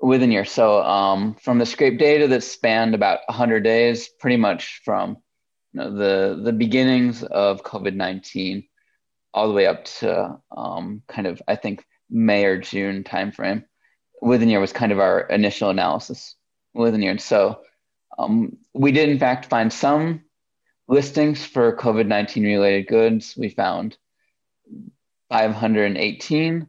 [0.00, 0.44] within here.
[0.44, 5.16] So um, from the scrape data that spanned about 100 days, pretty much from
[5.72, 8.68] you know, the, the beginnings of COVID-19
[9.32, 13.64] all the way up to um, kind of, I think, May or June timeframe
[14.20, 16.34] within here was kind of our initial analysis
[16.74, 17.18] within here.
[17.18, 17.60] So
[18.18, 20.22] um, we did in fact find some
[20.88, 23.34] listings for COVID 19 related goods.
[23.36, 23.96] We found
[25.30, 26.66] 518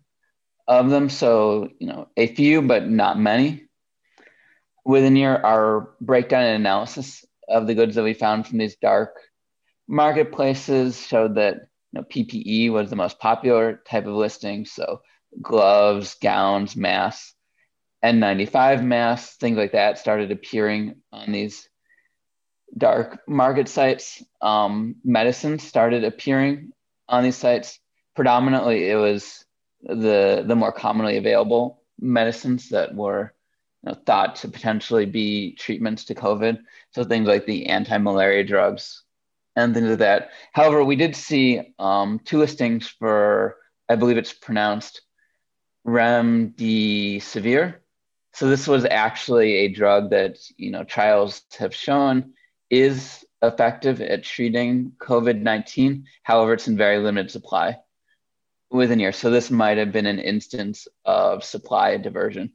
[0.67, 1.09] of them.
[1.09, 3.67] So, you know, a few, but not many.
[4.85, 9.15] Within here, our breakdown and analysis of the goods that we found from these dark
[9.87, 11.55] marketplaces showed that
[11.91, 14.65] you know, PPE was the most popular type of listing.
[14.65, 15.01] So,
[15.41, 17.35] gloves, gowns, masks,
[18.03, 21.69] N95 masks, things like that started appearing on these
[22.77, 24.23] dark market sites.
[24.41, 26.71] Um, medicine started appearing
[27.07, 27.79] on these sites.
[28.15, 29.45] Predominantly, it was
[29.83, 33.33] the the more commonly available medicines that were
[33.83, 36.59] you know, thought to potentially be treatments to COVID.
[36.91, 39.03] So things like the anti-malaria drugs
[39.55, 40.31] and things like that.
[40.53, 43.57] However, we did see um, two listings for,
[43.89, 45.01] I believe it's pronounced
[45.85, 47.75] remdesivir.
[48.41, 52.33] So this was actually a drug that you know trials have shown
[52.71, 56.07] is effective at treating COVID 19.
[56.23, 57.77] However, it's in very limited supply
[58.71, 59.11] within here.
[59.11, 62.51] So this might have been an instance of supply diversion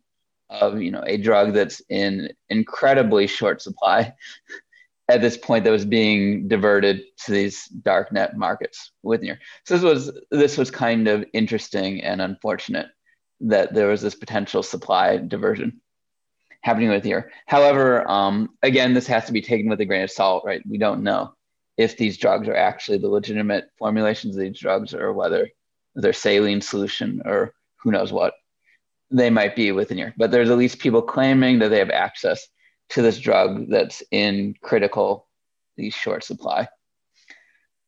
[0.51, 4.13] of you know a drug that's in incredibly short supply
[5.09, 9.39] at this point that was being diverted to these dark net markets within here.
[9.65, 12.89] So this was this was kind of interesting and unfortunate
[13.41, 15.81] that there was this potential supply diversion
[16.63, 17.31] happening with here.
[17.47, 20.63] However, um, again, this has to be taken with a grain of salt, right?
[20.69, 21.35] We don't know
[21.77, 25.49] if these drugs are actually the legitimate formulations of these drugs or whether
[25.95, 28.35] they're saline solution or who knows what
[29.11, 30.15] they might be within here.
[30.17, 32.47] But there's at least people claiming that they have access
[32.91, 35.29] to this drug that's in critical,
[35.77, 36.69] these short supply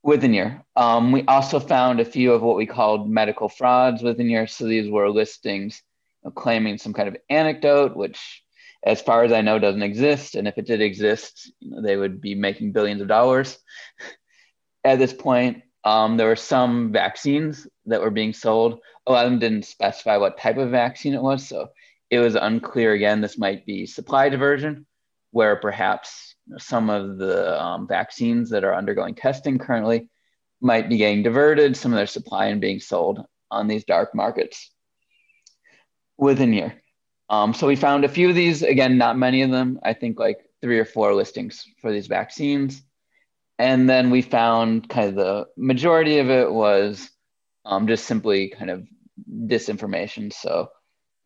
[0.08, 0.64] within here.
[0.74, 4.46] Um, we also found a few of what we called medical frauds within here.
[4.46, 5.82] So these were listings
[6.34, 8.42] claiming some kind of anecdote, which
[8.82, 10.34] as far as I know, doesn't exist.
[10.34, 13.58] And if it did exist, you know, they would be making billions of dollars
[14.84, 15.62] at this point.
[15.84, 18.80] Um, there were some vaccines that were being sold.
[19.06, 21.46] A lot of them didn't specify what type of vaccine it was.
[21.46, 21.68] So
[22.08, 23.20] it was unclear again.
[23.20, 24.86] This might be supply diversion,
[25.32, 30.08] where perhaps some of the um, vaccines that are undergoing testing currently
[30.60, 34.70] might be getting diverted, some of their supply and being sold on these dark markets
[36.16, 36.82] within here.
[37.30, 40.18] Um, so we found a few of these, again, not many of them, I think
[40.18, 42.82] like three or four listings for these vaccines.
[43.58, 47.10] And then we found kind of the majority of it was
[47.64, 48.86] um, just simply kind of
[49.30, 50.32] disinformation.
[50.32, 50.70] So,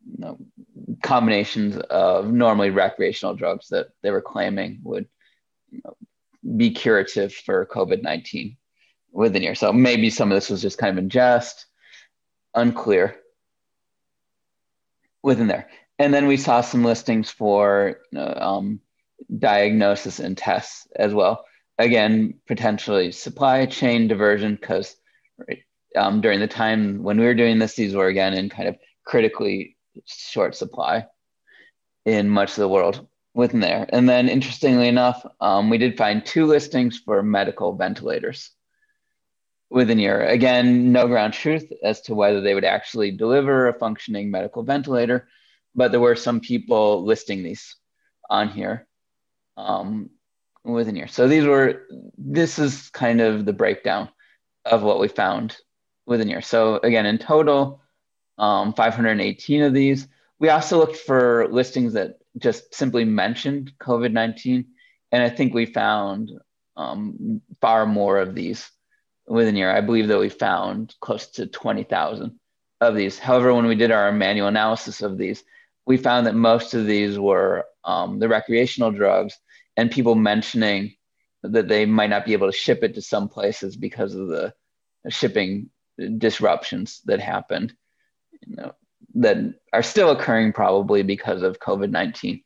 [0.05, 0.37] you know,
[1.01, 5.07] combinations of normally recreational drugs that they were claiming would
[6.57, 8.57] be curative for COVID 19
[9.11, 9.55] within here.
[9.55, 11.65] So maybe some of this was just kind of in jest,
[12.53, 13.15] unclear
[15.21, 15.69] within there.
[15.99, 18.79] And then we saw some listings for know, um,
[19.37, 21.45] diagnosis and tests as well.
[21.77, 24.95] Again, potentially supply chain diversion because
[25.95, 28.77] um, during the time when we were doing this, these were again in kind of
[29.05, 31.05] critically short supply
[32.05, 33.87] in much of the world within there.
[33.89, 38.51] And then interestingly enough, um, we did find two listings for medical ventilators
[39.69, 40.21] within here.
[40.21, 45.27] Again, no ground truth as to whether they would actually deliver a functioning medical ventilator
[45.75, 47.75] but there were some people listing these
[48.29, 48.87] on here
[49.57, 50.09] um,
[50.63, 51.07] within here.
[51.07, 51.83] So these were,
[52.17, 54.09] this is kind of the breakdown
[54.65, 55.57] of what we found
[56.05, 56.41] within here.
[56.41, 57.81] So again, in total,
[58.37, 60.07] um, 518 of these.
[60.39, 64.65] We also looked for listings that just simply mentioned COVID-19.
[65.11, 66.31] And I think we found
[66.75, 68.69] um, far more of these
[69.27, 69.71] within a year.
[69.71, 72.39] I believe that we found close to 20,000
[72.81, 73.19] of these.
[73.19, 75.43] However, when we did our manual analysis of these,
[75.85, 79.37] we found that most of these were um, the recreational drugs
[79.75, 80.95] and people mentioning
[81.43, 84.53] that they might not be able to ship it to some places because of the
[85.09, 85.69] shipping
[86.17, 87.73] disruptions that happened,
[88.47, 88.73] you know,
[89.15, 89.37] that
[89.71, 92.41] are still occurring probably because of COVID 19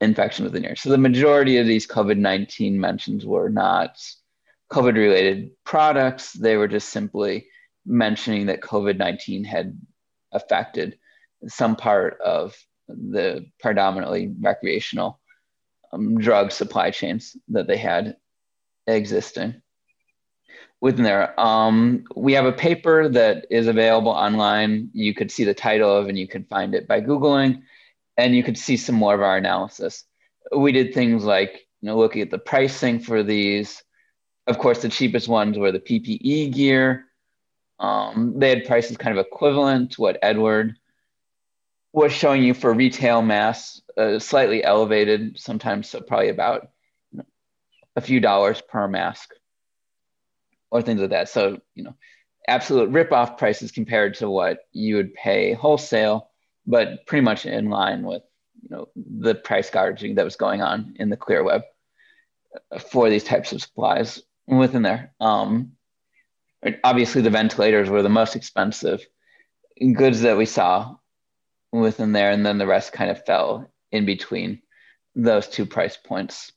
[0.00, 0.76] infection within here.
[0.76, 3.98] So the majority of these COVID 19 mentions were not
[4.72, 7.48] COVID related products, they were just simply
[7.86, 9.78] mentioning that COVID 19 had
[10.32, 10.98] affected
[11.46, 12.54] some part of
[12.88, 15.20] the predominantly recreational
[15.92, 18.16] um, drug supply chains that they had
[18.86, 19.62] existing
[20.80, 21.38] within there.
[21.38, 24.90] Um, we have a paper that is available online.
[24.92, 27.62] You could see the title of, and you can find it by Googling,
[28.16, 30.04] and you could see some more of our analysis.
[30.56, 33.82] We did things like, you know, looking at the pricing for these.
[34.46, 37.04] Of course, the cheapest ones were the PPE gear.
[37.78, 40.76] Um, they had prices kind of equivalent to what Edward
[41.92, 46.70] was showing you for retail masks, uh, slightly elevated, sometimes so probably about
[47.96, 49.30] a few dollars per mask
[50.70, 51.28] or things like that.
[51.28, 51.94] So, you know,
[52.46, 56.30] absolute rip-off prices compared to what you would pay wholesale,
[56.66, 58.22] but pretty much in line with,
[58.62, 61.62] you know, the price gouging that was going on in the clear web
[62.90, 65.12] for these types of supplies within there.
[65.20, 65.72] Um,
[66.82, 69.06] obviously, the ventilators were the most expensive
[69.94, 70.96] goods that we saw
[71.70, 74.62] within there, and then the rest kind of fell in between
[75.14, 76.52] those two price points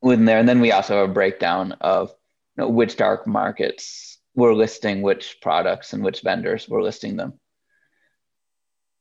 [0.00, 0.38] within there.
[0.38, 2.14] And then we also have a breakdown of
[2.56, 7.34] know, which dark markets were listing which products and which vendors were listing them.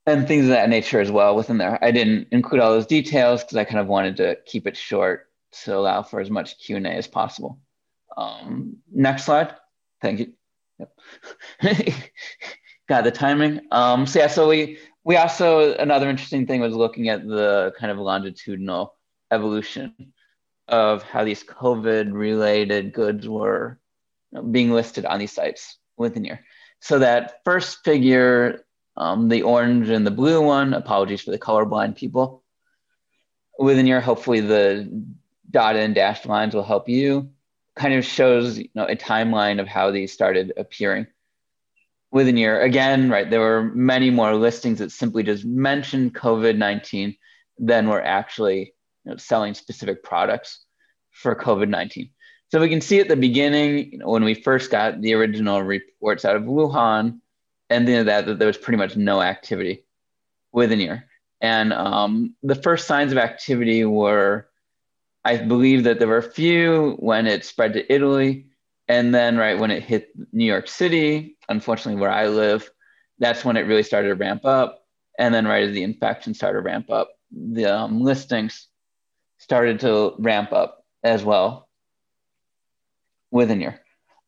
[0.05, 1.77] And things of that nature as well within there.
[1.83, 5.27] I didn't include all those details because i kind of wanted to keep it short
[5.63, 7.59] to allow for as much q&a as possible.
[8.17, 9.55] Um, next slide.
[10.01, 10.33] Thank you.
[10.79, 10.91] Yep.
[12.87, 13.61] got the timing.
[13.71, 17.91] Um, so yeah so we we also another interesting thing was looking at the kind
[17.91, 18.95] of longitudinal
[19.31, 20.13] evolution
[20.69, 23.79] of how these COVID related goods were
[24.51, 26.45] being listed on these sites within here.
[26.79, 28.65] So that first figure,
[28.95, 32.43] um, the orange and the blue one, apologies for the colorblind people.
[33.57, 35.05] Within here, hopefully the
[35.51, 37.31] dotted and dashed lines will help you.
[37.75, 41.07] Kind of shows you know a timeline of how these started appearing
[42.11, 47.17] within your again right there were many more listings that simply just mentioned covid-19
[47.57, 48.73] than were actually
[49.09, 50.65] know, selling specific products
[51.11, 52.09] for COVID 19.
[52.49, 55.61] So we can see at the beginning, you know, when we first got the original
[55.61, 57.19] reports out of Wuhan,
[57.69, 59.85] and then that, that there was pretty much no activity
[60.51, 61.05] within here.
[61.41, 64.49] And um, the first signs of activity were,
[65.23, 68.47] I believe that there were a few when it spread to Italy.
[68.87, 72.67] And then, right when it hit New York City, unfortunately, where I live,
[73.19, 74.83] that's when it really started to ramp up.
[75.19, 78.68] And then, right as the infection started to ramp up, the um, listings
[79.49, 81.67] started to ramp up as well
[83.31, 83.81] within here.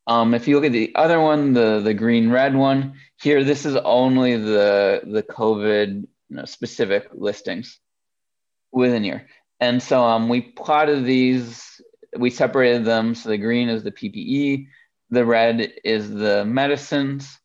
[0.08, 3.68] Um, if you look at the other one, the, the green red one here, this
[3.68, 7.78] is only the, the COVID you know, specific listings
[8.72, 9.28] within year.
[9.60, 11.80] And so um, we plotted these,
[12.18, 13.14] we separated them.
[13.14, 14.66] So the green is the PPE,
[15.12, 17.38] the red is the medicines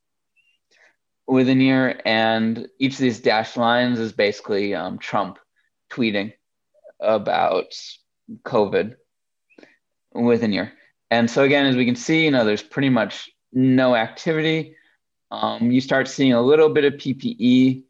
[1.26, 5.38] within year, And each of these dashed lines is basically um, Trump
[5.92, 6.32] tweeting
[7.00, 7.72] about
[8.44, 8.96] COVID
[10.14, 10.72] within here.
[11.10, 14.74] And so again, as we can see, you know, there's pretty much no activity.
[15.30, 17.84] Um, you start seeing a little bit of PPE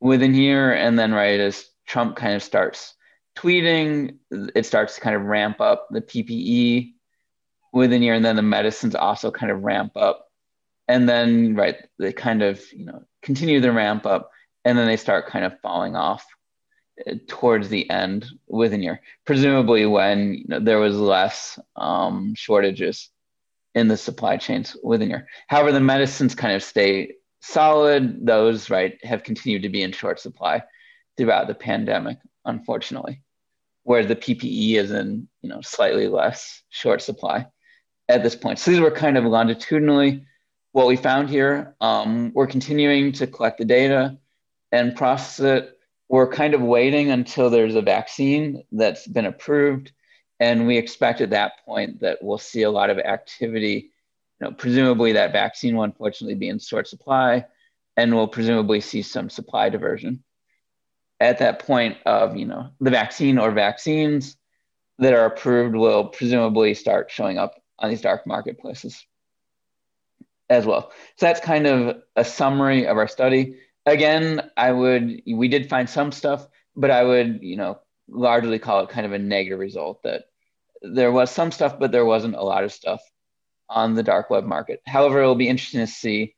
[0.00, 2.94] within here, and then right as Trump kind of starts
[3.36, 6.92] tweeting, it starts to kind of ramp up the PPE
[7.72, 10.28] within here, and then the medicines also kind of ramp up,
[10.88, 14.30] and then right they kind of you know continue the ramp up,
[14.64, 16.24] and then they start kind of falling off
[17.28, 23.10] towards the end within your presumably when you know, there was less um, shortages
[23.74, 28.26] in the supply chains within your however the medicines kind of stay solid.
[28.26, 30.62] Those right have continued to be in short supply
[31.16, 33.22] throughout the pandemic unfortunately
[33.82, 37.46] whereas the ppe is in you know slightly less short supply
[38.08, 38.58] at this point.
[38.58, 40.24] So these were kind of longitudinally
[40.72, 41.74] what we found here.
[41.80, 44.18] Um, we're continuing to collect the data
[44.72, 45.75] and process it
[46.08, 49.92] we're kind of waiting until there's a vaccine that's been approved.
[50.38, 53.90] And we expect at that point that we'll see a lot of activity.
[54.40, 57.46] You know, presumably that vaccine will unfortunately be in short supply,
[57.96, 60.22] and we'll presumably see some supply diversion.
[61.18, 64.36] At that point of you know the vaccine or vaccines,
[64.98, 69.06] that are approved will presumably start showing up on these dark marketplaces
[70.48, 70.92] as well.
[71.16, 73.56] So that's kind of a summary of our study.
[73.86, 77.78] Again, I would we did find some stuff, but I would you know
[78.08, 80.24] largely call it kind of a negative result that
[80.82, 83.00] there was some stuff, but there wasn't a lot of stuff
[83.68, 84.80] on the dark web market.
[84.86, 86.34] However, it'll be interesting to see,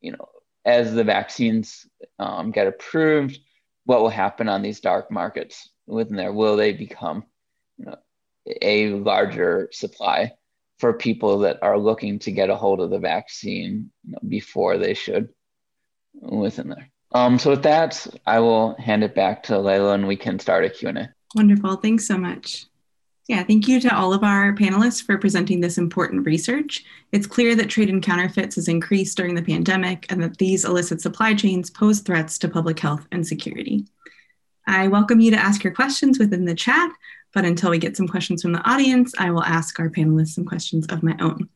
[0.00, 0.28] you know,
[0.64, 1.86] as the vaccines
[2.18, 3.38] um, get approved,
[3.84, 6.32] what will happen on these dark markets within there?
[6.32, 7.24] Will they become
[7.76, 7.96] you know,
[8.60, 10.32] a larger supply
[10.78, 14.78] for people that are looking to get a hold of the vaccine you know, before
[14.78, 15.28] they should
[16.20, 16.90] within there?
[17.12, 20.64] Um, so with that, I will hand it back to Layla and we can start
[20.64, 21.08] a Q&A.
[21.34, 21.76] Wonderful.
[21.76, 22.66] Thanks so much.
[23.28, 26.84] Yeah, thank you to all of our panelists for presenting this important research.
[27.12, 31.02] It's clear that trade in counterfeits has increased during the pandemic and that these illicit
[31.02, 33.84] supply chains pose threats to public health and security.
[34.66, 36.90] I welcome you to ask your questions within the chat,
[37.34, 40.46] but until we get some questions from the audience, I will ask our panelists some
[40.46, 41.50] questions of my own.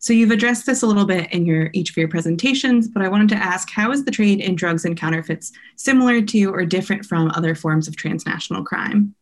[0.00, 3.08] So you've addressed this a little bit in your each of your presentations, but I
[3.08, 7.04] wanted to ask how is the trade in drugs and counterfeits similar to or different
[7.04, 9.14] from other forms of transnational crime?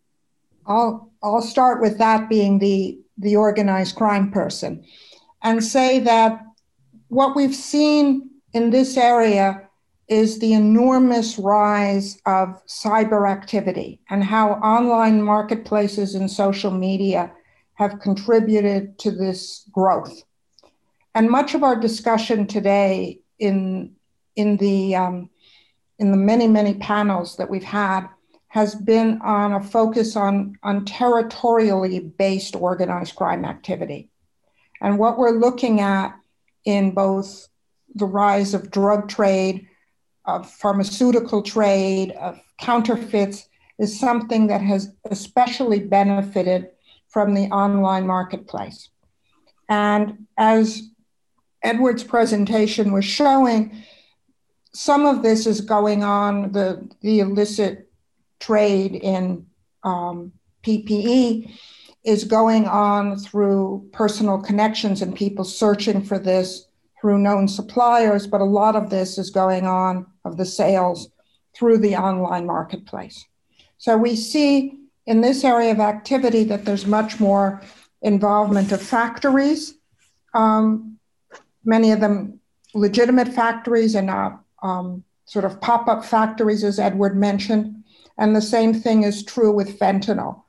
[0.67, 4.85] I'll I'll start with that being the the organized crime person
[5.43, 6.43] and say that
[7.09, 9.63] what we've seen in this area
[10.09, 17.33] is the enormous rise of cyber activity and how online marketplaces and social media
[17.75, 20.23] have contributed to this growth.
[21.17, 23.97] And much of our discussion today in
[24.37, 25.31] in the um,
[25.99, 28.07] in the many many panels that we've had
[28.49, 34.11] has been on a focus on, on territorially based organized crime activity.
[34.81, 36.15] And what we're looking at
[36.65, 37.49] in both
[37.95, 39.69] the rise of drug trade,
[40.27, 43.49] of pharmaceutical trade, of counterfeits,
[43.79, 46.69] is something that has especially benefited
[47.09, 48.91] from the online marketplace.
[49.69, 50.91] And as
[51.67, 53.83] Edward's presentation was showing,
[54.73, 57.91] some of this is going on, the, the illicit
[58.39, 59.47] trade in
[59.83, 60.33] um,
[60.65, 61.51] PPE
[62.05, 66.69] is going on through personal connections and people searching for this
[67.01, 71.09] through known suppliers, but a lot of this is going on of the sales
[71.53, 73.27] through the online marketplace.
[73.79, 77.61] So we see in this area of activity that there's much more
[78.03, 79.75] involvement of factories,
[80.35, 80.96] um,
[81.67, 82.41] many of them
[82.75, 87.83] legitimate factories and not um, sort of pop up factories, as Edward mentioned.
[88.19, 90.43] And the same thing is true with fentanyl.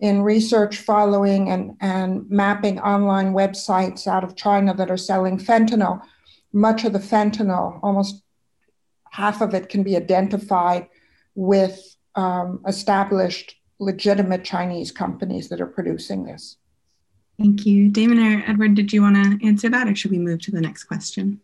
[0.00, 6.02] In research following and, and mapping online websites out of China that are selling fentanyl,
[6.52, 8.22] much of the fentanyl, almost
[9.10, 10.88] half of it, can be identified
[11.34, 16.56] with um, established, legitimate Chinese companies that are producing this.
[17.42, 17.88] Thank you.
[17.88, 20.60] Damon or Edward, did you want to answer that, or should we move to the
[20.60, 21.40] next question?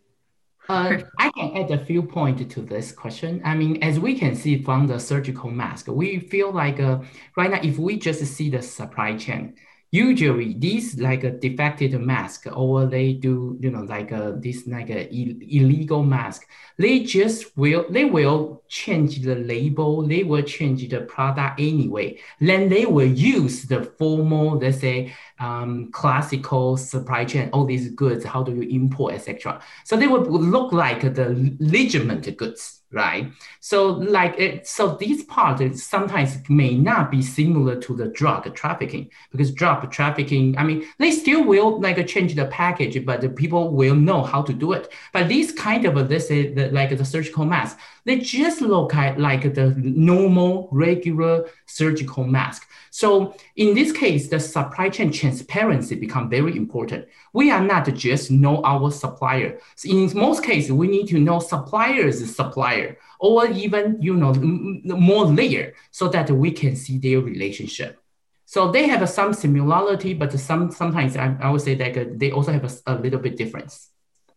[0.69, 3.41] Uh, I can add a few points to this question.
[3.43, 6.99] I mean, as we can see from the surgical mask, we feel like uh,
[7.35, 9.55] right now, if we just see the supply chain,
[9.91, 14.89] usually these like a defective mask or they do you know like a this like
[14.91, 16.47] a illegal mask
[16.77, 22.69] they just will they will change the label they will change the product anyway then
[22.69, 28.43] they will use the formal let's say um, classical supply chain all these goods how
[28.43, 33.31] do you import etc so they would look like the legitimate goods right?
[33.59, 39.09] So like it, so these parts sometimes may not be similar to the drug trafficking
[39.31, 43.71] because drug trafficking, I mean, they still will like change the package, but the people
[43.71, 44.91] will know how to do it.
[45.13, 47.77] But these kind of this is the, like the surgical mask,
[48.09, 52.67] they just look like the normal regular surgical mask.
[52.89, 57.05] So in this case, the supply chain transparency become very important.
[57.33, 59.59] We are not just know our supplier.
[59.85, 65.75] In most cases, we need to know supplier's supplier or even you know more layer
[65.91, 68.01] so that we can see their relationship.
[68.45, 72.53] So they have some similarity, but some sometimes I, I would say that they also
[72.53, 73.91] have a, a little bit difference.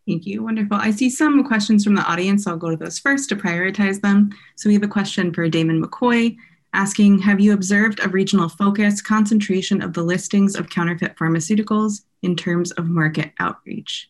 [0.05, 0.43] Thank you.
[0.43, 0.77] Wonderful.
[0.77, 2.45] I see some questions from the audience.
[2.45, 4.31] I'll go to those first to prioritize them.
[4.55, 6.35] So we have a question for Damon McCoy
[6.73, 12.35] asking Have you observed a regional focus, concentration of the listings of counterfeit pharmaceuticals in
[12.35, 14.09] terms of market outreach?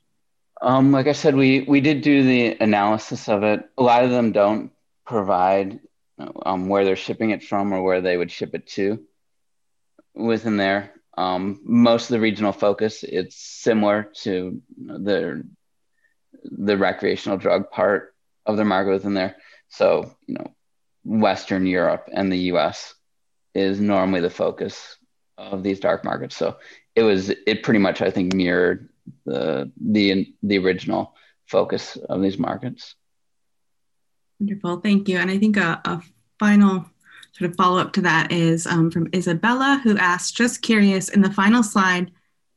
[0.62, 3.70] Um, like I said, we, we did do the analysis of it.
[3.78, 4.72] A lot of them don't
[5.06, 5.80] provide
[6.46, 9.04] um, where they're shipping it from or where they would ship it to
[10.16, 10.94] within there.
[11.18, 15.44] Um, most of the regional focus, it's similar to the
[16.44, 18.14] the recreational drug part
[18.46, 19.36] of their market within there.
[19.70, 20.54] So, you know,
[21.04, 22.94] Western Europe and the US
[23.54, 24.98] is normally the focus
[25.38, 26.36] of these dark markets.
[26.36, 26.58] So
[26.96, 28.90] it was it pretty much I think mirrored
[29.26, 31.16] the the the original
[31.48, 32.96] focus of these markets.
[34.40, 35.18] Wonderful, thank you.
[35.18, 36.02] And I think a, a
[36.40, 36.86] final
[37.34, 41.22] sort of follow up to that is um, from Isabella, who asked, just curious, in
[41.22, 42.12] the final slide,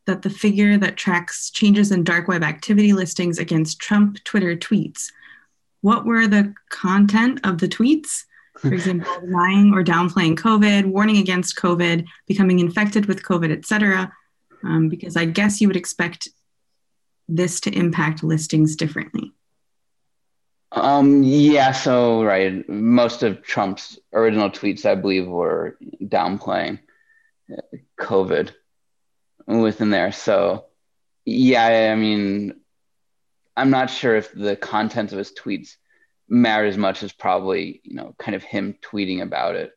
[0.06, 5.06] that the figure that tracks changes in dark web activity listings against Trump Twitter tweets,
[5.82, 8.24] what were the content of the tweets?
[8.58, 14.12] For example, lying or downplaying COVID, warning against COVID, becoming infected with COVID, et cetera.
[14.64, 16.28] Um, because I guess you would expect
[17.28, 19.32] this to impact listings differently.
[20.72, 26.80] Um, yeah, so right, most of Trump's original tweets, I believe, were downplaying
[27.52, 27.62] uh,
[28.00, 28.52] COVID
[29.46, 30.12] within there.
[30.12, 30.66] So,
[31.24, 32.60] yeah, I mean,
[33.56, 35.76] I'm not sure if the content of his tweets
[36.28, 39.72] matter as much as probably, you know, kind of him tweeting about it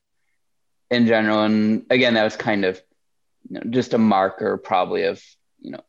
[0.89, 1.43] in general.
[1.43, 2.81] And again, that was kind of
[3.49, 5.23] you know, just a marker, probably of,
[5.59, 5.81] you know,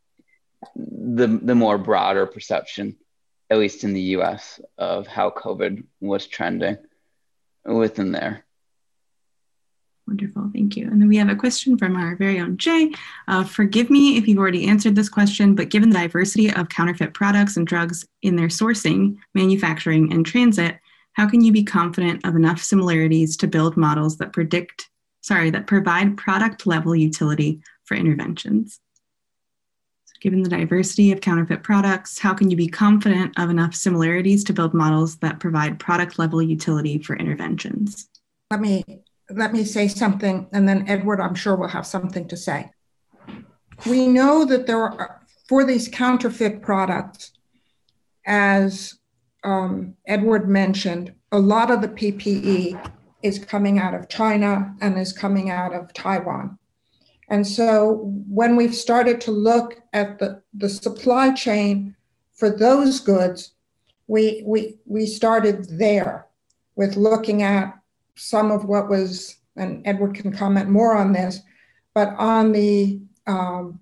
[0.77, 2.97] the the more broader perception
[3.51, 6.79] at least in the US, of how COVID was trending
[7.65, 8.47] within there.
[10.11, 10.89] Wonderful, thank you.
[10.89, 12.93] And then we have a question from our very own Jay.
[13.29, 17.15] Uh, forgive me if you've already answered this question, but given the diversity of counterfeit
[17.15, 20.81] products and drugs in their sourcing, manufacturing, and transit,
[21.13, 24.91] how can you be confident of enough similarities to build models that predict,
[25.21, 28.81] sorry, that provide product level utility for interventions?
[30.21, 34.53] Given the diversity of counterfeit products, how can you be confident of enough similarities to
[34.53, 38.09] build models that provide product level utility for interventions?
[38.51, 38.85] Let me
[39.33, 42.71] let me say something, and then Edward, I'm sure will have something to say.
[43.87, 47.33] We know that there are for these counterfeit products,
[48.25, 49.01] as
[49.43, 52.93] um, Edward mentioned, a lot of the PPE
[53.25, 56.57] is coming out of China and is coming out of Taiwan.
[57.29, 61.97] And so when we've started to look at the, the supply chain
[62.33, 63.55] for those goods,
[64.07, 66.27] we, we, we started there
[66.77, 67.80] with looking at
[68.21, 71.41] some of what was, and Edward can comment more on this,
[71.95, 73.81] but on the um,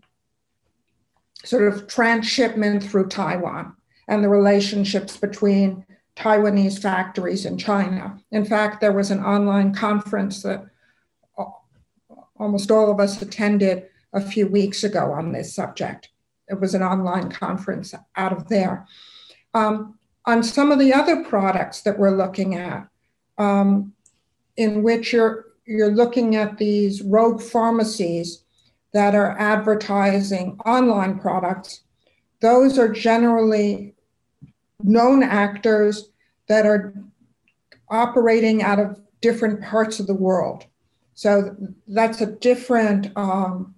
[1.45, 3.75] sort of transshipment through Taiwan
[4.07, 5.85] and the relationships between
[6.17, 8.19] Taiwanese factories and China.
[8.33, 10.67] In fact, there was an online conference that
[12.39, 16.11] almost all of us attended a few weeks ago on this subject.
[16.49, 18.87] It was an online conference out of there.
[19.55, 22.89] Um, on some of the other products that we're looking at,
[23.39, 23.95] um,
[24.59, 28.43] in which you're you're looking at these rogue pharmacies
[28.93, 31.83] that are advertising online products,
[32.41, 33.95] those are generally
[34.83, 36.09] known actors
[36.49, 36.95] that are
[37.91, 40.65] operating out of different parts of the world.
[41.15, 41.55] So
[41.87, 43.75] that's a different um,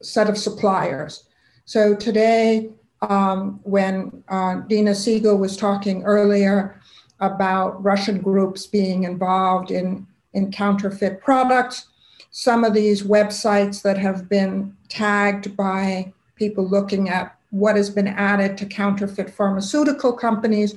[0.00, 1.24] set of suppliers.
[1.64, 2.70] So today,
[3.02, 6.79] um, when uh, Dina Siegel was talking earlier
[7.20, 11.88] about Russian groups being involved in, in counterfeit products,
[12.30, 18.08] some of these websites that have been tagged by people looking at what has been
[18.08, 20.76] added to counterfeit pharmaceutical companies,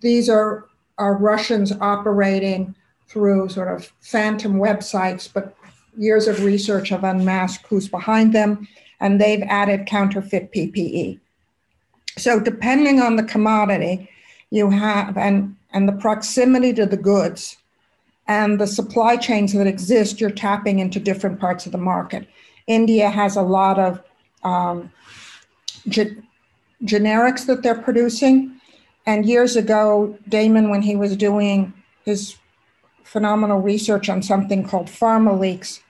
[0.00, 0.66] these are,
[0.98, 2.74] are Russians operating
[3.08, 5.56] through sort of phantom websites, but
[5.96, 8.68] years of research have unmasked who's behind them,
[9.00, 11.18] and they've added counterfeit PPE.
[12.16, 14.08] So depending on the commodity,
[14.50, 17.56] you have and and the proximity to the goods
[18.28, 22.26] and the supply chains that exist, you're tapping into different parts of the market.
[22.66, 24.02] India has a lot of
[24.42, 24.92] um,
[25.88, 26.16] ge-
[26.84, 28.60] generics that they're producing.
[29.06, 31.72] And years ago, Damon, when he was doing
[32.04, 32.36] his
[33.04, 35.80] phenomenal research on something called PharmaLeaks,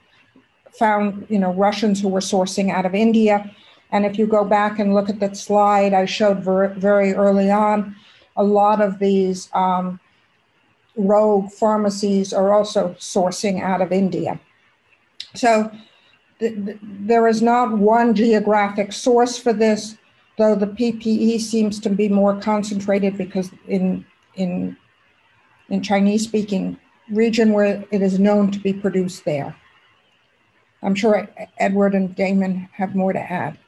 [0.79, 3.51] found you know Russians who were sourcing out of India.
[3.91, 7.51] And if you go back and look at that slide I showed ver- very early
[7.51, 7.97] on,
[8.37, 10.01] a lot of these um,
[10.97, 14.41] rogue pharmacies are also sourcing out of India.
[15.35, 15.71] So
[16.39, 19.97] th- th- there is not one geographic source for this,
[20.39, 24.77] though the PPE seems to be more concentrated because in in
[25.69, 26.79] in Chinese speaking
[27.11, 29.55] region where it is known to be produced there.
[30.83, 31.29] I'm sure
[31.59, 33.59] Edward and Damon have more to add.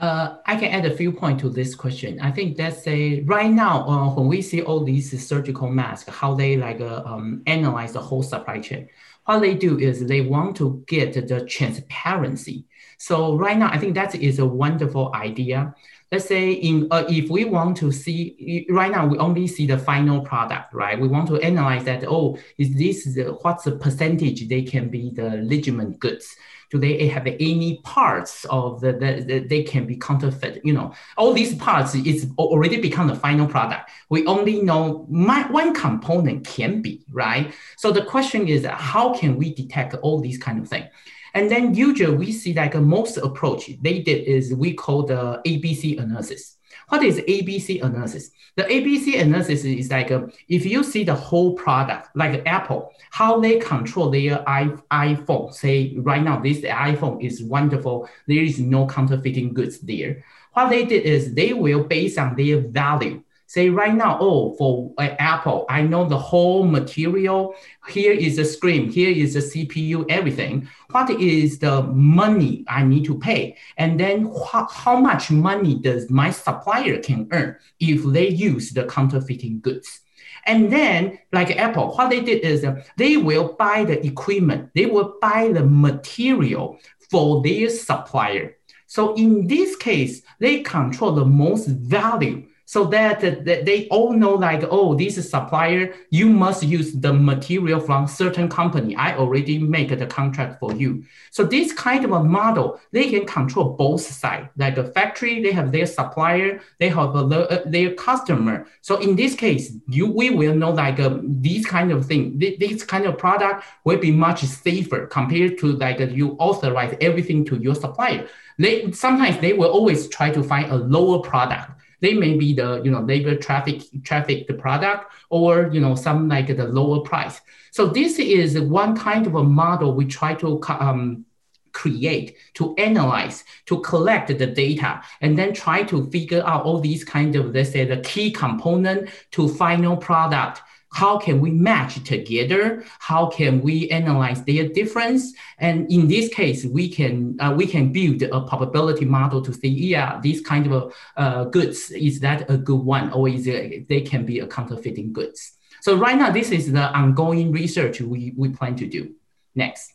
[0.00, 2.20] Uh, I can add a few points to this question.
[2.20, 6.34] I think that's say right now uh, when we see all these surgical masks, how
[6.34, 8.88] they like uh, um, analyze the whole supply chain.
[9.24, 12.66] What they do is they want to get the transparency
[12.98, 15.74] So right now, I think that is a wonderful idea.
[16.12, 19.78] Let's say in uh, if we want to see right now, we only see the
[19.78, 21.00] final product, right?
[21.00, 22.04] We want to analyze that.
[22.06, 26.36] Oh, is this the, what's the percentage they can be the legitimate goods?
[26.74, 30.92] Do they have any parts of the, the, the, they can be counterfeit you know?
[31.16, 33.90] All these parts is already become the final product.
[34.08, 37.54] We only know my, one component can be right?
[37.76, 40.88] So the question is how can we detect all these kind of things
[41.34, 46.00] and then usually we see like most approach they did is we call the abc
[46.00, 46.56] analysis
[46.94, 48.30] what is ABC analysis?
[48.54, 53.40] The ABC analysis is like um, if you see the whole product, like Apple, how
[53.40, 55.52] they control their iPhone.
[55.52, 58.08] Say right now, this iPhone is wonderful.
[58.28, 60.24] There is no counterfeiting goods there.
[60.52, 63.23] What they did is they will base on their value
[63.54, 67.54] say right now, oh, for uh, Apple, I know the whole material.
[67.88, 70.68] Here is the screen, here is the CPU, everything.
[70.90, 73.56] What is the money I need to pay?
[73.76, 78.86] And then wh- how much money does my supplier can earn if they use the
[78.86, 80.00] counterfeiting goods?
[80.46, 84.86] And then, like Apple, what they did is uh, they will buy the equipment, they
[84.86, 86.78] will buy the material
[87.08, 88.56] for their supplier.
[88.86, 94.34] So in this case, they control the most value so that, that they all know
[94.34, 98.96] like oh this is supplier you must use the material from certain company.
[98.96, 101.04] I already make the contract for you.
[101.30, 105.52] So this kind of a model they can control both sides like a factory they
[105.52, 108.66] have their supplier they have a, uh, their customer.
[108.80, 112.38] So in this case you we will know like uh, these kind of thing.
[112.38, 116.96] This, this kind of product will be much safer compared to like uh, you authorize
[117.00, 118.26] everything to your supplier.
[118.58, 121.70] They sometimes they will always try to find a lower product
[122.04, 126.28] they may be the you know labor traffic traffic the product or you know some
[126.28, 127.40] like the lower price.
[127.70, 131.24] So this is one kind of a model we try to um,
[131.72, 137.04] create, to analyze, to collect the data, and then try to figure out all these
[137.04, 140.62] kind of, let's say, the key component to final product
[140.94, 142.84] how can we match together?
[143.00, 145.34] How can we analyze their difference?
[145.58, 149.68] And in this case, we can uh, we can build a probability model to say,
[149.68, 154.02] yeah, this kind of uh, goods is that a good one, or is it, they
[154.02, 155.54] can be a counterfeiting goods.
[155.82, 159.14] So right now, this is the ongoing research we, we plan to do.
[159.56, 159.92] Next.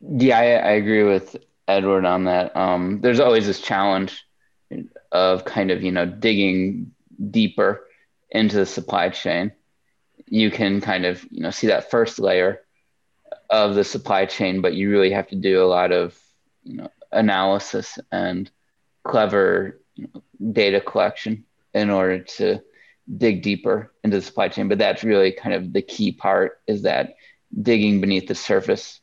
[0.00, 2.56] Yeah, I, I agree with Edward on that.
[2.56, 4.24] Um, there's always this challenge
[5.10, 6.92] of kind of you know digging
[7.30, 7.84] deeper
[8.30, 9.50] into the supply chain
[10.30, 12.62] you can kind of you know see that first layer
[13.50, 16.18] of the supply chain, but you really have to do a lot of
[16.62, 18.50] you know analysis and
[19.02, 20.22] clever you know,
[20.52, 22.60] data collection in order to
[23.16, 24.68] dig deeper into the supply chain.
[24.68, 27.16] But that's really kind of the key part is that
[27.60, 29.00] digging beneath the surface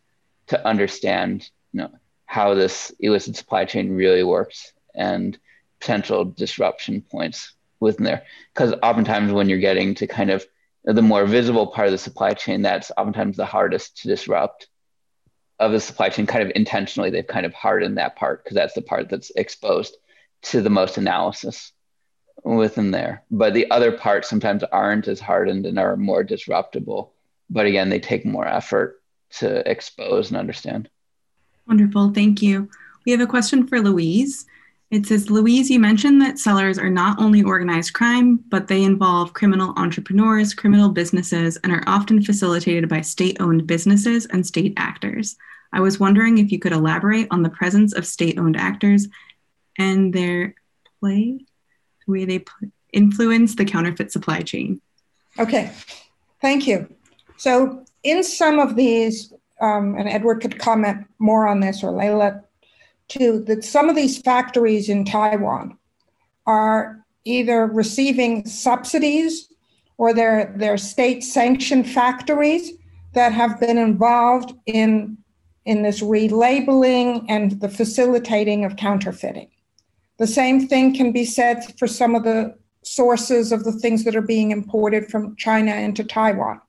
[0.47, 1.91] to understand you know
[2.25, 5.37] how this illicit supply chain really works and
[5.79, 8.23] potential disruption points within there.
[8.53, 10.45] Because oftentimes when you're getting to kind of
[10.95, 14.67] the more visible part of the supply chain that's oftentimes the hardest to disrupt
[15.59, 18.73] of the supply chain kind of intentionally they've kind of hardened that part because that's
[18.73, 19.97] the part that's exposed
[20.43, 21.73] to the most analysis
[22.43, 23.23] within there.
[23.31, 27.13] But the other parts sometimes aren't as hardened and are more disruptible
[27.49, 30.89] but again they take more effort to expose and understand.
[31.67, 32.13] Wonderful.
[32.13, 32.69] Thank you.
[33.05, 34.45] We have a question for louise
[34.89, 39.33] it says, Louise, you mentioned that sellers are not only organized crime, but they involve
[39.33, 45.35] criminal entrepreneurs, criminal businesses, and are often facilitated by state owned businesses and state actors.
[45.73, 49.09] I was wondering if you could elaborate on the presence of state owned actors
[49.77, 50.55] and their
[51.01, 51.45] play,
[52.05, 52.45] the way they
[52.93, 54.79] influence the counterfeit supply chain.
[55.37, 55.71] Okay,
[56.41, 56.87] thank you.
[57.35, 62.43] So, in some of these, um, and Edward could comment more on this, or Layla
[63.07, 65.77] too that some of these factories in Taiwan
[66.45, 69.49] are either receiving subsidies
[69.97, 72.71] or they're, they're state sanctioned factories
[73.13, 75.17] that have been involved in,
[75.65, 79.49] in this relabeling and the facilitating of counterfeiting.
[80.17, 84.15] The same thing can be said for some of the sources of the things that
[84.15, 86.61] are being imported from China into Taiwan.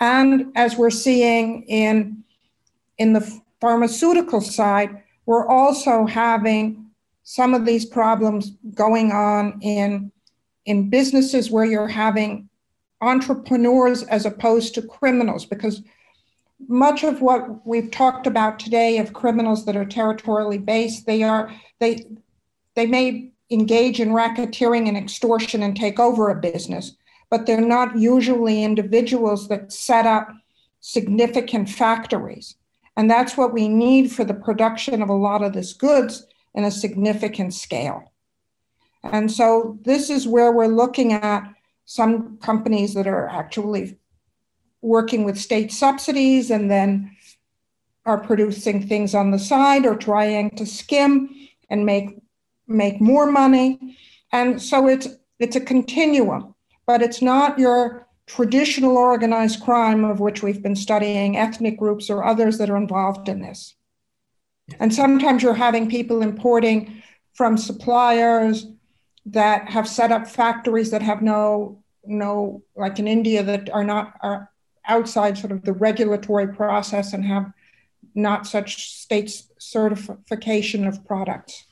[0.00, 2.24] And as we're seeing in,
[2.98, 6.86] in the pharmaceutical side, we're also having
[7.22, 10.10] some of these problems going on in,
[10.66, 12.48] in businesses where you're having
[13.00, 15.82] entrepreneurs as opposed to criminals because
[16.68, 21.52] much of what we've talked about today of criminals that are territorially based they are
[21.80, 22.06] they
[22.76, 26.94] they may engage in racketeering and extortion and take over a business
[27.28, 30.28] but they're not usually individuals that set up
[30.80, 32.54] significant factories
[32.96, 36.64] And that's what we need for the production of a lot of this goods in
[36.64, 38.12] a significant scale.
[39.02, 41.42] And so this is where we're looking at
[41.86, 43.98] some companies that are actually
[44.80, 47.16] working with state subsidies and then
[48.04, 51.28] are producing things on the side or trying to skim
[51.70, 52.18] and make
[52.66, 53.96] make more money.
[54.32, 56.54] And so it's it's a continuum,
[56.86, 62.24] but it's not your traditional organized crime of which we've been studying, ethnic groups or
[62.24, 63.74] others that are involved in this.
[64.80, 67.02] And sometimes you're having people importing
[67.34, 68.66] from suppliers
[69.26, 74.14] that have set up factories that have no no like in India that are not
[74.22, 74.50] are
[74.88, 77.52] outside sort of the regulatory process and have
[78.14, 81.66] not such state certification of products.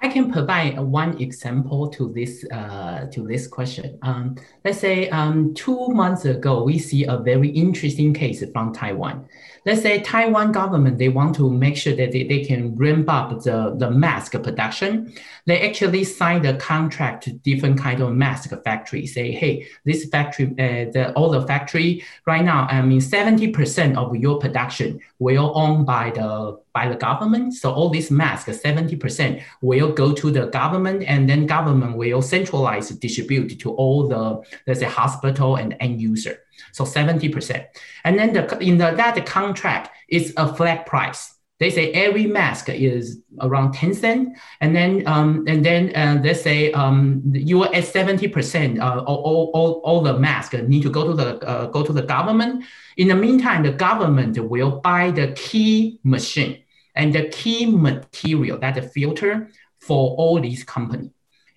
[0.00, 3.98] I can provide one example to this uh, to this question.
[4.02, 9.26] Um, let's say um, two months ago, we see a very interesting case from Taiwan.
[9.66, 13.42] Let's say Taiwan government they want to make sure that they, they can ramp up
[13.42, 15.12] the, the mask production.
[15.44, 19.06] They actually signed a contract to different kind of mask factory.
[19.06, 23.98] Say, hey, this factory, uh, the all the factory right now, I mean, seventy percent
[23.98, 27.54] of your production will owned by the by the government.
[27.54, 32.90] So all these masks, 70% will go to the government and then government will centralize
[32.90, 36.38] distribute to all the, let's say hospital and end user.
[36.72, 37.66] So 70%.
[38.04, 41.32] And then the, in the, that contract is a flat price.
[41.58, 44.38] They say every mask is around 10 cents.
[44.60, 49.50] And then, um, and then uh, they say um, you are at 70%, uh, all,
[49.54, 52.64] all, all the masks need to go to the, uh, go to the government.
[52.98, 56.62] In the meantime, the government will buy the key machine
[56.94, 59.50] and the key material, that the filter
[59.80, 61.10] for all these companies.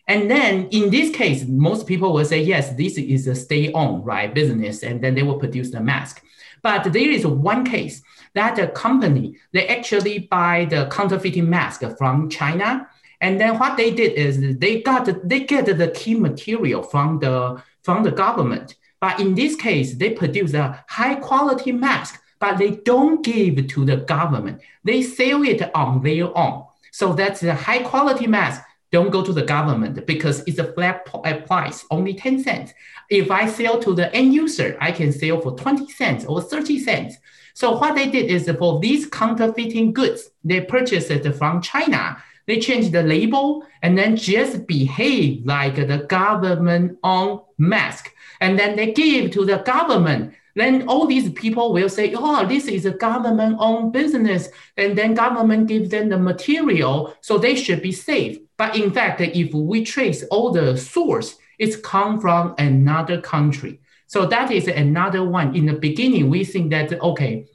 [0.10, 4.34] And then in this case, most people will say, yes, this is a stay-on, right,
[4.34, 6.24] business, and then they will produce the mask.
[6.64, 8.02] But there is one case
[8.34, 12.90] that the company, they actually buy the counterfeiting mask from China.
[13.22, 17.62] And then what they did is they got they get the key material from the
[17.84, 18.76] from the government.
[19.00, 23.86] But in this case, they produce a high quality mask but they don't give to
[23.86, 24.62] the government.
[24.84, 26.66] They sell it on their own.
[26.92, 28.64] So that's a high quality mask.
[28.92, 31.06] Don't go to the government because it's a flat
[31.46, 32.74] price, only 10 cents.
[33.10, 36.80] If I sell to the end user, I can sell for 20 cents or 30
[36.80, 37.16] cents.
[37.54, 42.24] So what they did is for these counterfeiting goods, they purchased it from China.
[42.48, 48.12] They changed the label and then just behave like the government owned mask.
[48.42, 52.66] And then they give to the government then all these people will say, oh, this
[52.68, 57.94] is a government-owned business, and then government gives them the material, so they should be
[57.94, 58.40] safe.
[58.60, 63.80] But in fact, if we trace all the source, it's come from another country.
[64.08, 65.56] So that is another one.
[65.56, 67.46] In the beginning, we think that, okay,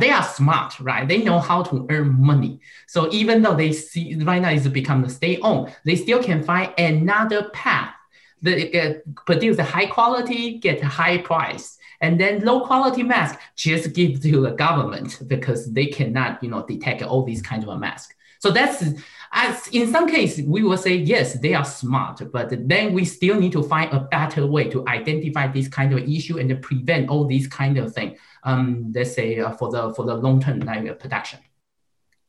[0.00, 1.06] they are smart, right?
[1.06, 2.60] They know how to earn money.
[2.88, 6.72] So even though they see right now it's become a stay-on, they still can find
[6.78, 7.94] another path
[8.40, 11.76] that produce a high quality, get a high price.
[12.00, 16.64] And then low quality mask just give to the government because they cannot, you know,
[16.66, 18.14] detect all these kinds of masks.
[18.38, 18.84] So that's
[19.32, 23.38] as in some cases we will say yes, they are smart, but then we still
[23.38, 27.24] need to find a better way to identify this kind of issue and prevent all
[27.24, 28.16] these kind of thing.
[28.44, 31.40] Um, let's say uh, for the for the long term like, uh, production.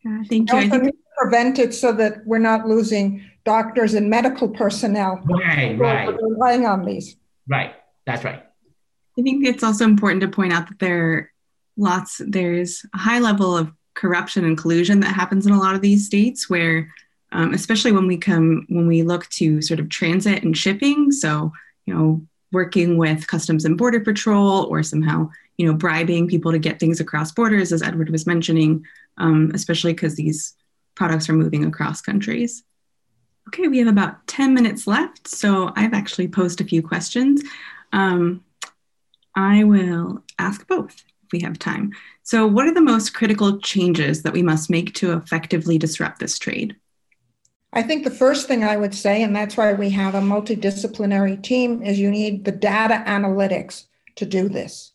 [0.04, 0.58] Yeah, thank you.
[0.58, 5.22] Also prevent it so that we're not losing doctors and medical personnel.
[5.26, 6.16] Right, right.
[6.22, 7.16] Relying on these.
[7.48, 7.74] Right,
[8.06, 8.44] that's right.
[9.18, 11.32] I think it's also important to point out that there
[11.76, 15.82] lots there's a high level of corruption and collusion that happens in a lot of
[15.82, 16.88] these states where
[17.34, 21.12] um, especially when we come when we look to sort of transit and shipping.
[21.12, 21.52] So
[21.86, 22.22] you know
[22.52, 27.00] working with customs and border patrol or somehow you know bribing people to get things
[27.00, 28.86] across borders as edward was mentioning
[29.18, 30.56] um, especially because these
[30.96, 32.64] products are moving across countries.
[33.50, 37.42] Okay we have about 10 minutes left so i've actually posed a few questions.
[37.92, 38.44] Um,
[39.36, 41.92] I will ask both we have time.
[42.24, 46.38] So, what are the most critical changes that we must make to effectively disrupt this
[46.38, 46.76] trade?
[47.74, 51.42] I think the first thing I would say, and that's why we have a multidisciplinary
[51.42, 54.94] team, is you need the data analytics to do this.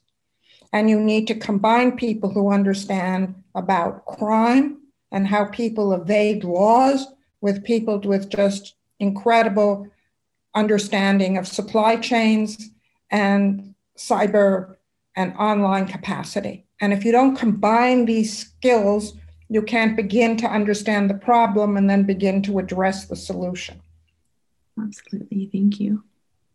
[0.73, 4.79] And you need to combine people who understand about crime
[5.11, 7.07] and how people evade laws
[7.43, 9.89] with people with just incredible
[10.55, 12.71] understanding of supply chains
[13.11, 14.77] and cyber
[15.17, 16.67] and online capacity.
[16.81, 19.15] And if you don't combine these skills,
[19.49, 23.81] you can't begin to understand the problem and then begin to address the solution.
[24.81, 25.51] Absolutely.
[25.53, 26.03] Thank you.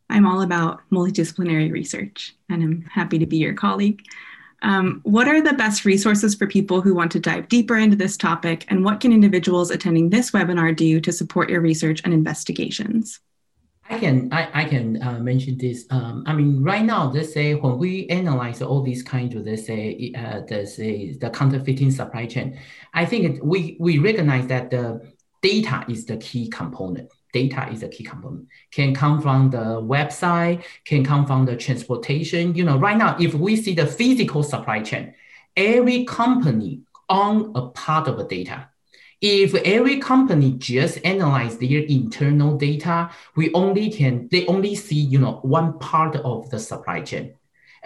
[0.09, 4.01] I'm all about multidisciplinary research and I'm happy to be your colleague.
[4.63, 8.17] Um, what are the best resources for people who want to dive deeper into this
[8.17, 13.19] topic, and what can individuals attending this webinar do to support your research and investigations?
[13.89, 15.85] I can I, I can uh, mention this.
[15.89, 19.65] Um, I mean, right now, let's say when we analyze all these kinds of let's
[19.65, 22.59] say uh, let's say the counterfeiting supply chain,
[22.93, 25.01] I think we we recognize that the
[25.41, 27.09] data is the key component.
[27.31, 28.47] Data is a key component.
[28.71, 32.55] Can come from the website, can come from the transportation.
[32.55, 35.13] You know, right now, if we see the physical supply chain,
[35.55, 38.67] every company own a part of the data
[39.21, 45.19] if every company just analyze their internal data, we only can they only see you
[45.19, 47.36] know one part of the supply chain.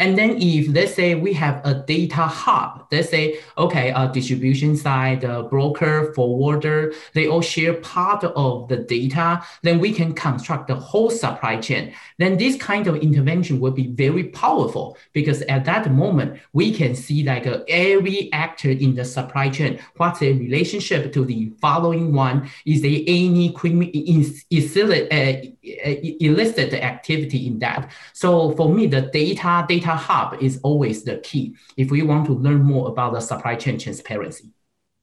[0.01, 4.75] And then if let's say we have a data hub, let's say, okay, a distribution
[4.75, 10.69] side, a broker, forwarder, they all share part of the data, then we can construct
[10.69, 11.93] the whole supply chain.
[12.17, 16.95] Then this kind of intervention will be very powerful because at that moment, we can
[16.95, 22.11] see like uh, every actor in the supply chain, what's their relationship to the following
[22.11, 22.49] one?
[22.65, 25.33] Is there any illicit, uh,
[26.19, 27.91] illicit activity in that?
[28.13, 32.25] So for me, the data, data data hub is always the key if we want
[32.25, 34.49] to learn more about the supply chain transparency.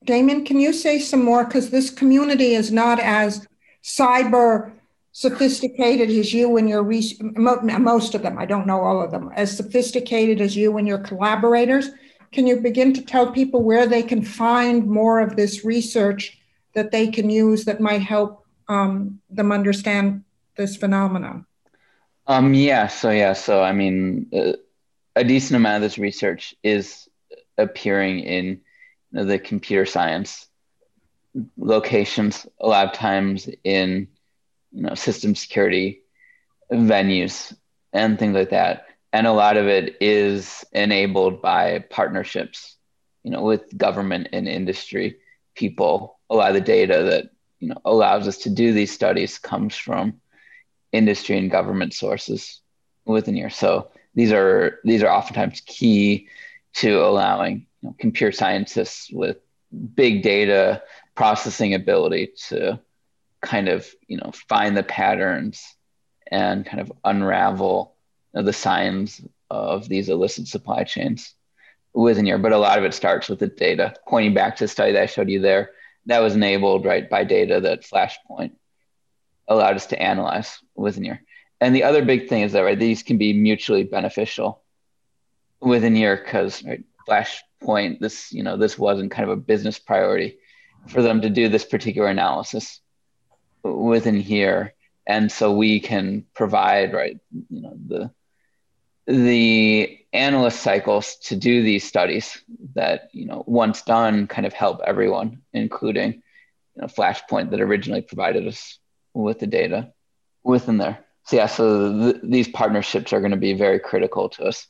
[0.05, 1.45] Damon, can you say some more?
[1.45, 3.47] Because this community is not as
[3.82, 4.72] cyber
[5.12, 9.57] sophisticated as you and your most of them, I don't know all of them, as
[9.57, 11.91] sophisticated as you and your collaborators.
[12.30, 16.39] Can you begin to tell people where they can find more of this research
[16.74, 20.22] that they can use that might help um, them understand
[20.57, 21.47] this phenomenon?
[22.28, 24.53] Um, yeah, so yeah, so I mean, uh,
[25.19, 27.09] a decent amount of this research is
[27.57, 28.61] appearing in
[29.11, 30.47] the computer science
[31.57, 34.07] locations a lot of times in
[34.73, 36.03] you know system security
[36.73, 37.57] venues
[37.93, 38.87] and things like that.
[39.12, 42.77] And a lot of it is enabled by partnerships
[43.25, 45.16] you know with government and industry
[45.57, 46.19] people.
[46.31, 49.75] A lot of the data that you know allows us to do these studies comes
[49.75, 50.21] from
[50.93, 52.61] industry and government sources
[53.05, 53.51] within here.
[53.51, 56.27] So these are these are oftentimes key
[56.75, 59.37] to allowing you know, computer scientists with
[59.95, 60.83] big data
[61.14, 62.81] processing ability to
[63.43, 65.77] kind of you know find the patterns
[66.33, 67.95] and kind of unravel
[68.35, 71.35] you know, the signs of these illicit supply chains
[71.95, 72.39] within here.
[72.39, 73.95] But a lot of it starts with the data.
[74.09, 75.71] Pointing back to the study that I showed you there,
[76.07, 78.51] that was enabled right by data that Flashpoint
[79.47, 81.23] allowed us to analyze within here
[81.61, 84.63] and the other big thing is that right these can be mutually beneficial
[85.61, 90.39] within here because right, flashpoint this you know this wasn't kind of a business priority
[90.89, 92.81] for them to do this particular analysis
[93.63, 94.75] within here.
[95.07, 97.19] And so we can provide right
[97.51, 98.11] you know the
[99.07, 102.43] the analyst cycles to do these studies
[102.75, 108.03] that you know once done kind of help everyone including you know flashpoint that originally
[108.03, 108.79] provided us
[109.15, 109.93] with the data
[110.45, 114.45] within there so yeah, so th- these partnerships are going to be very critical to
[114.45, 114.66] us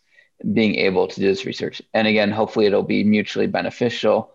[0.52, 1.80] being able to do this research.
[1.94, 4.32] And again, hopefully it'll be mutually beneficial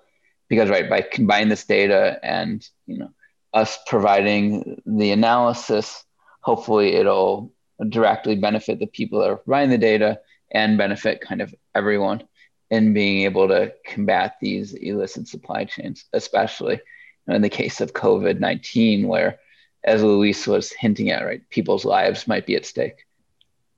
[0.47, 3.09] because right by combining this data and you know
[3.53, 6.05] us providing the analysis,
[6.39, 7.51] hopefully it'll
[7.89, 12.23] directly benefit the people that are providing the data and benefit kind of everyone
[12.71, 16.79] in being able to combat these illicit supply chains, especially
[17.27, 19.39] in the case of COVID 19, where
[19.83, 21.41] as Louise was hinting at, right?
[21.49, 23.05] People's lives might be at stake.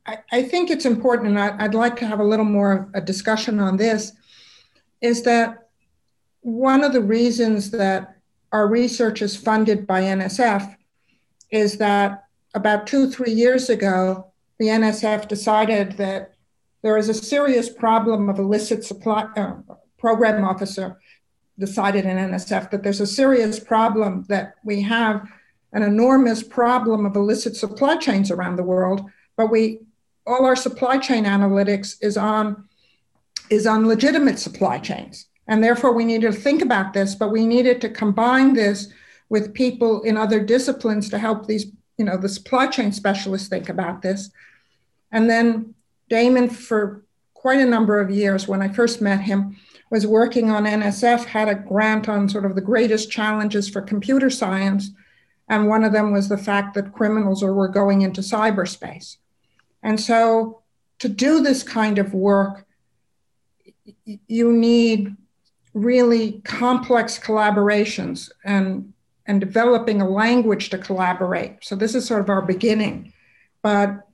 [0.06, 2.90] I, I think it's important, and I, I'd like to have a little more of
[2.94, 4.12] a discussion on this,
[5.02, 5.70] is that
[6.42, 8.18] one of the reasons that
[8.52, 10.76] our research is funded by NSF
[11.52, 16.34] is that about two, three years ago, the NSF decided that
[16.82, 19.24] there is a serious problem of illicit supply.
[19.36, 19.56] Uh,
[19.98, 21.00] program officer
[21.58, 25.28] decided in NSF that there's a serious problem that we have
[25.76, 29.82] an enormous problem of illicit supply chains around the world, but we
[30.26, 32.68] all our supply chain analytics is on
[33.52, 35.28] is on legitimate supply chains.
[35.48, 38.88] And therefore we needed to think about this, but we needed to combine this
[39.30, 43.70] with people in other disciplines to help these, you know, the supply chain specialists think
[43.70, 44.32] about this.
[45.12, 45.76] And then
[46.10, 49.58] Damon, for quite a number of years, when I first met him,
[49.92, 54.30] was working on NSF, had a grant on sort of the greatest challenges for computer
[54.30, 54.92] science
[55.48, 59.18] and one of them was the fact that criminals are, were going into cyberspace.
[59.84, 60.62] And so
[61.00, 62.66] to do this kind of work,
[64.28, 65.16] you need
[65.74, 68.94] really complex collaborations and,
[69.28, 71.58] and developing a language to collaborate.
[71.62, 73.14] So this is sort of our beginning.
[73.62, 74.08] But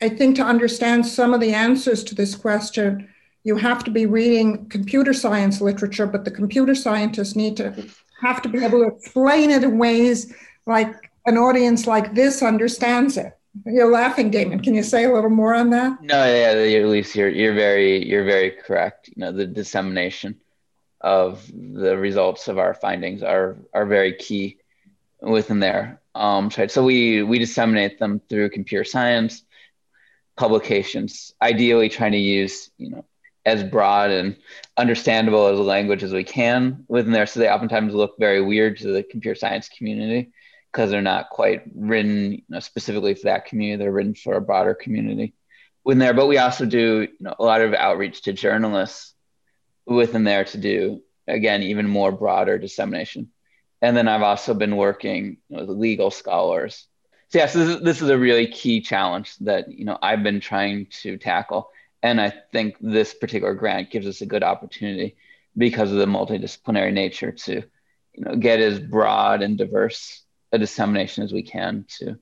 [0.00, 3.08] I think to understand some of the answers to this question,
[3.44, 7.86] you have to be reading computer science literature, but the computer scientists need to
[8.24, 10.32] have to be able to explain it in ways
[10.66, 13.36] like an audience like this understands it.
[13.66, 14.60] You're laughing, Damon.
[14.60, 16.02] Can you say a little more on that?
[16.02, 19.08] No, yeah, at least you're you're very you're very correct.
[19.08, 20.40] You know, the dissemination
[21.00, 24.58] of the results of our findings are are very key
[25.20, 26.00] within there.
[26.16, 29.42] Um, so we we disseminate them through computer science
[30.36, 33.04] publications, ideally trying to use you know
[33.46, 34.36] as broad and
[34.76, 37.26] understandable as a language as we can within there.
[37.26, 40.32] So they oftentimes look very weird to the computer science community
[40.72, 43.82] because they're not quite written you know, specifically for that community.
[43.82, 45.34] They're written for a broader community
[45.84, 46.14] within there.
[46.14, 49.14] But we also do you know, a lot of outreach to journalists
[49.86, 53.30] within there to do again even more broader dissemination.
[53.82, 56.86] And then I've also been working with legal scholars.
[57.28, 60.86] So yes, this this is a really key challenge that you know I've been trying
[61.02, 61.70] to tackle,
[62.04, 65.16] and I think this particular grant gives us a good opportunity
[65.56, 67.62] because of the multidisciplinary nature to
[68.12, 70.22] you know get as broad and diverse
[70.52, 72.18] a dissemination as we can to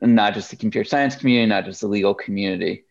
[0.00, 2.84] not just the computer science community, not just the legal community,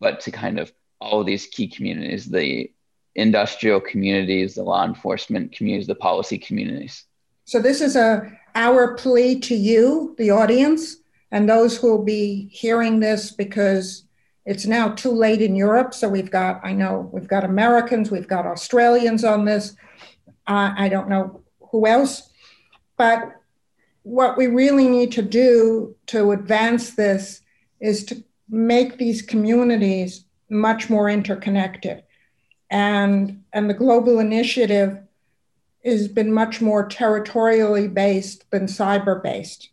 [0.00, 0.70] but to kind of
[1.00, 2.70] all of these key communities, the
[3.14, 7.04] industrial communities, the law enforcement communities, the policy communities.
[7.46, 10.96] So this is a our plea to you, the audience,
[11.30, 14.04] and those who will be hearing this because
[14.50, 15.94] it's now too late in Europe.
[15.94, 19.76] So we've got, I know we've got Americans, we've got Australians on this.
[20.44, 22.30] Uh, I don't know who else,
[22.96, 23.36] but
[24.02, 27.42] what we really need to do to advance this
[27.78, 32.02] is to make these communities much more interconnected.
[32.70, 34.98] And, and the global initiative
[35.84, 39.70] has been much more territorially based than cyber based.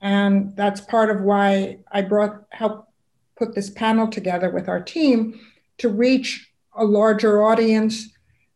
[0.00, 2.88] And that's part of why I brought help
[3.36, 5.38] put this panel together with our team
[5.78, 8.08] to reach a larger audience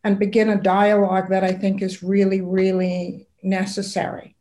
[0.03, 4.35] and begin a dialogue that I think is really, really necessary.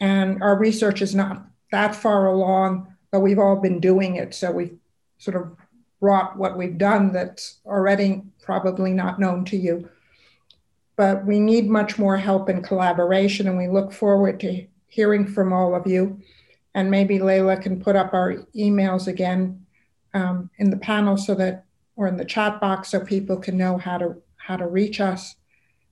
[0.00, 4.34] And our research is not that far along, but we've all been doing it.
[4.34, 4.76] So we've
[5.18, 5.56] sort of
[6.00, 9.88] brought what we've done that's already probably not known to you.
[10.96, 15.52] But we need much more help and collaboration, and we look forward to hearing from
[15.52, 16.20] all of you.
[16.76, 19.66] And maybe Layla can put up our emails again
[20.14, 21.64] um, in the panel so that,
[21.96, 25.34] or in the chat box, so people can know how to how to reach us.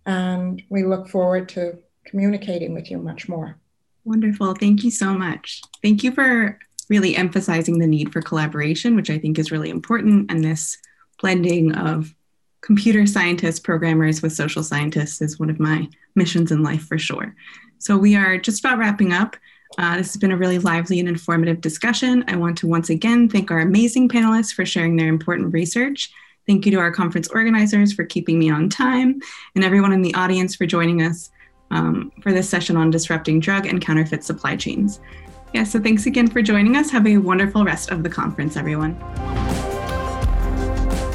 [0.07, 3.59] And we look forward to communicating with you much more.
[4.05, 4.55] Wonderful.
[4.55, 5.63] Thank you so much.
[5.83, 6.59] Thank you for
[6.91, 10.31] really emphasizing the need for collaboration, which I think is really important.
[10.31, 10.77] And this
[11.19, 12.15] blending of
[12.61, 17.35] computer scientists, programmers with social scientists is one of my missions in life for sure.
[17.79, 19.37] So we are just about wrapping up.
[19.77, 22.25] Uh, this has been a really lively and informative discussion.
[22.29, 26.11] I want to once again thank our amazing panelists for sharing their important research.
[26.47, 29.21] Thank you to our conference organizers for keeping me on time
[29.55, 31.31] and everyone in the audience for joining us
[31.71, 35.01] um, for this session on disrupting drug and counterfeit supply chains.
[35.55, 36.91] Yeah, so thanks again for joining us.
[36.91, 38.93] Have a wonderful rest of the conference, everyone.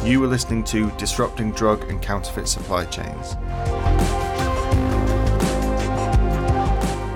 [0.03, 3.35] You were listening to Disrupting Drug and Counterfeit Supply Chains.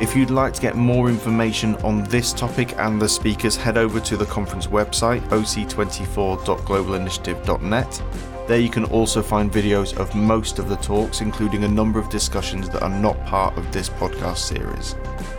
[0.03, 4.01] If you'd like to get more information on this topic and the speakers, head over
[4.01, 8.03] to the conference website, oc24.globalinitiative.net.
[8.45, 12.09] There you can also find videos of most of the talks, including a number of
[12.09, 14.97] discussions that are not part of this podcast series.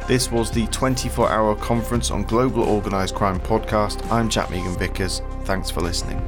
[0.09, 4.11] This was the 24 hour conference on global organised crime podcast.
[4.11, 5.20] I'm Jack Megan Vickers.
[5.45, 6.23] Thanks for listening.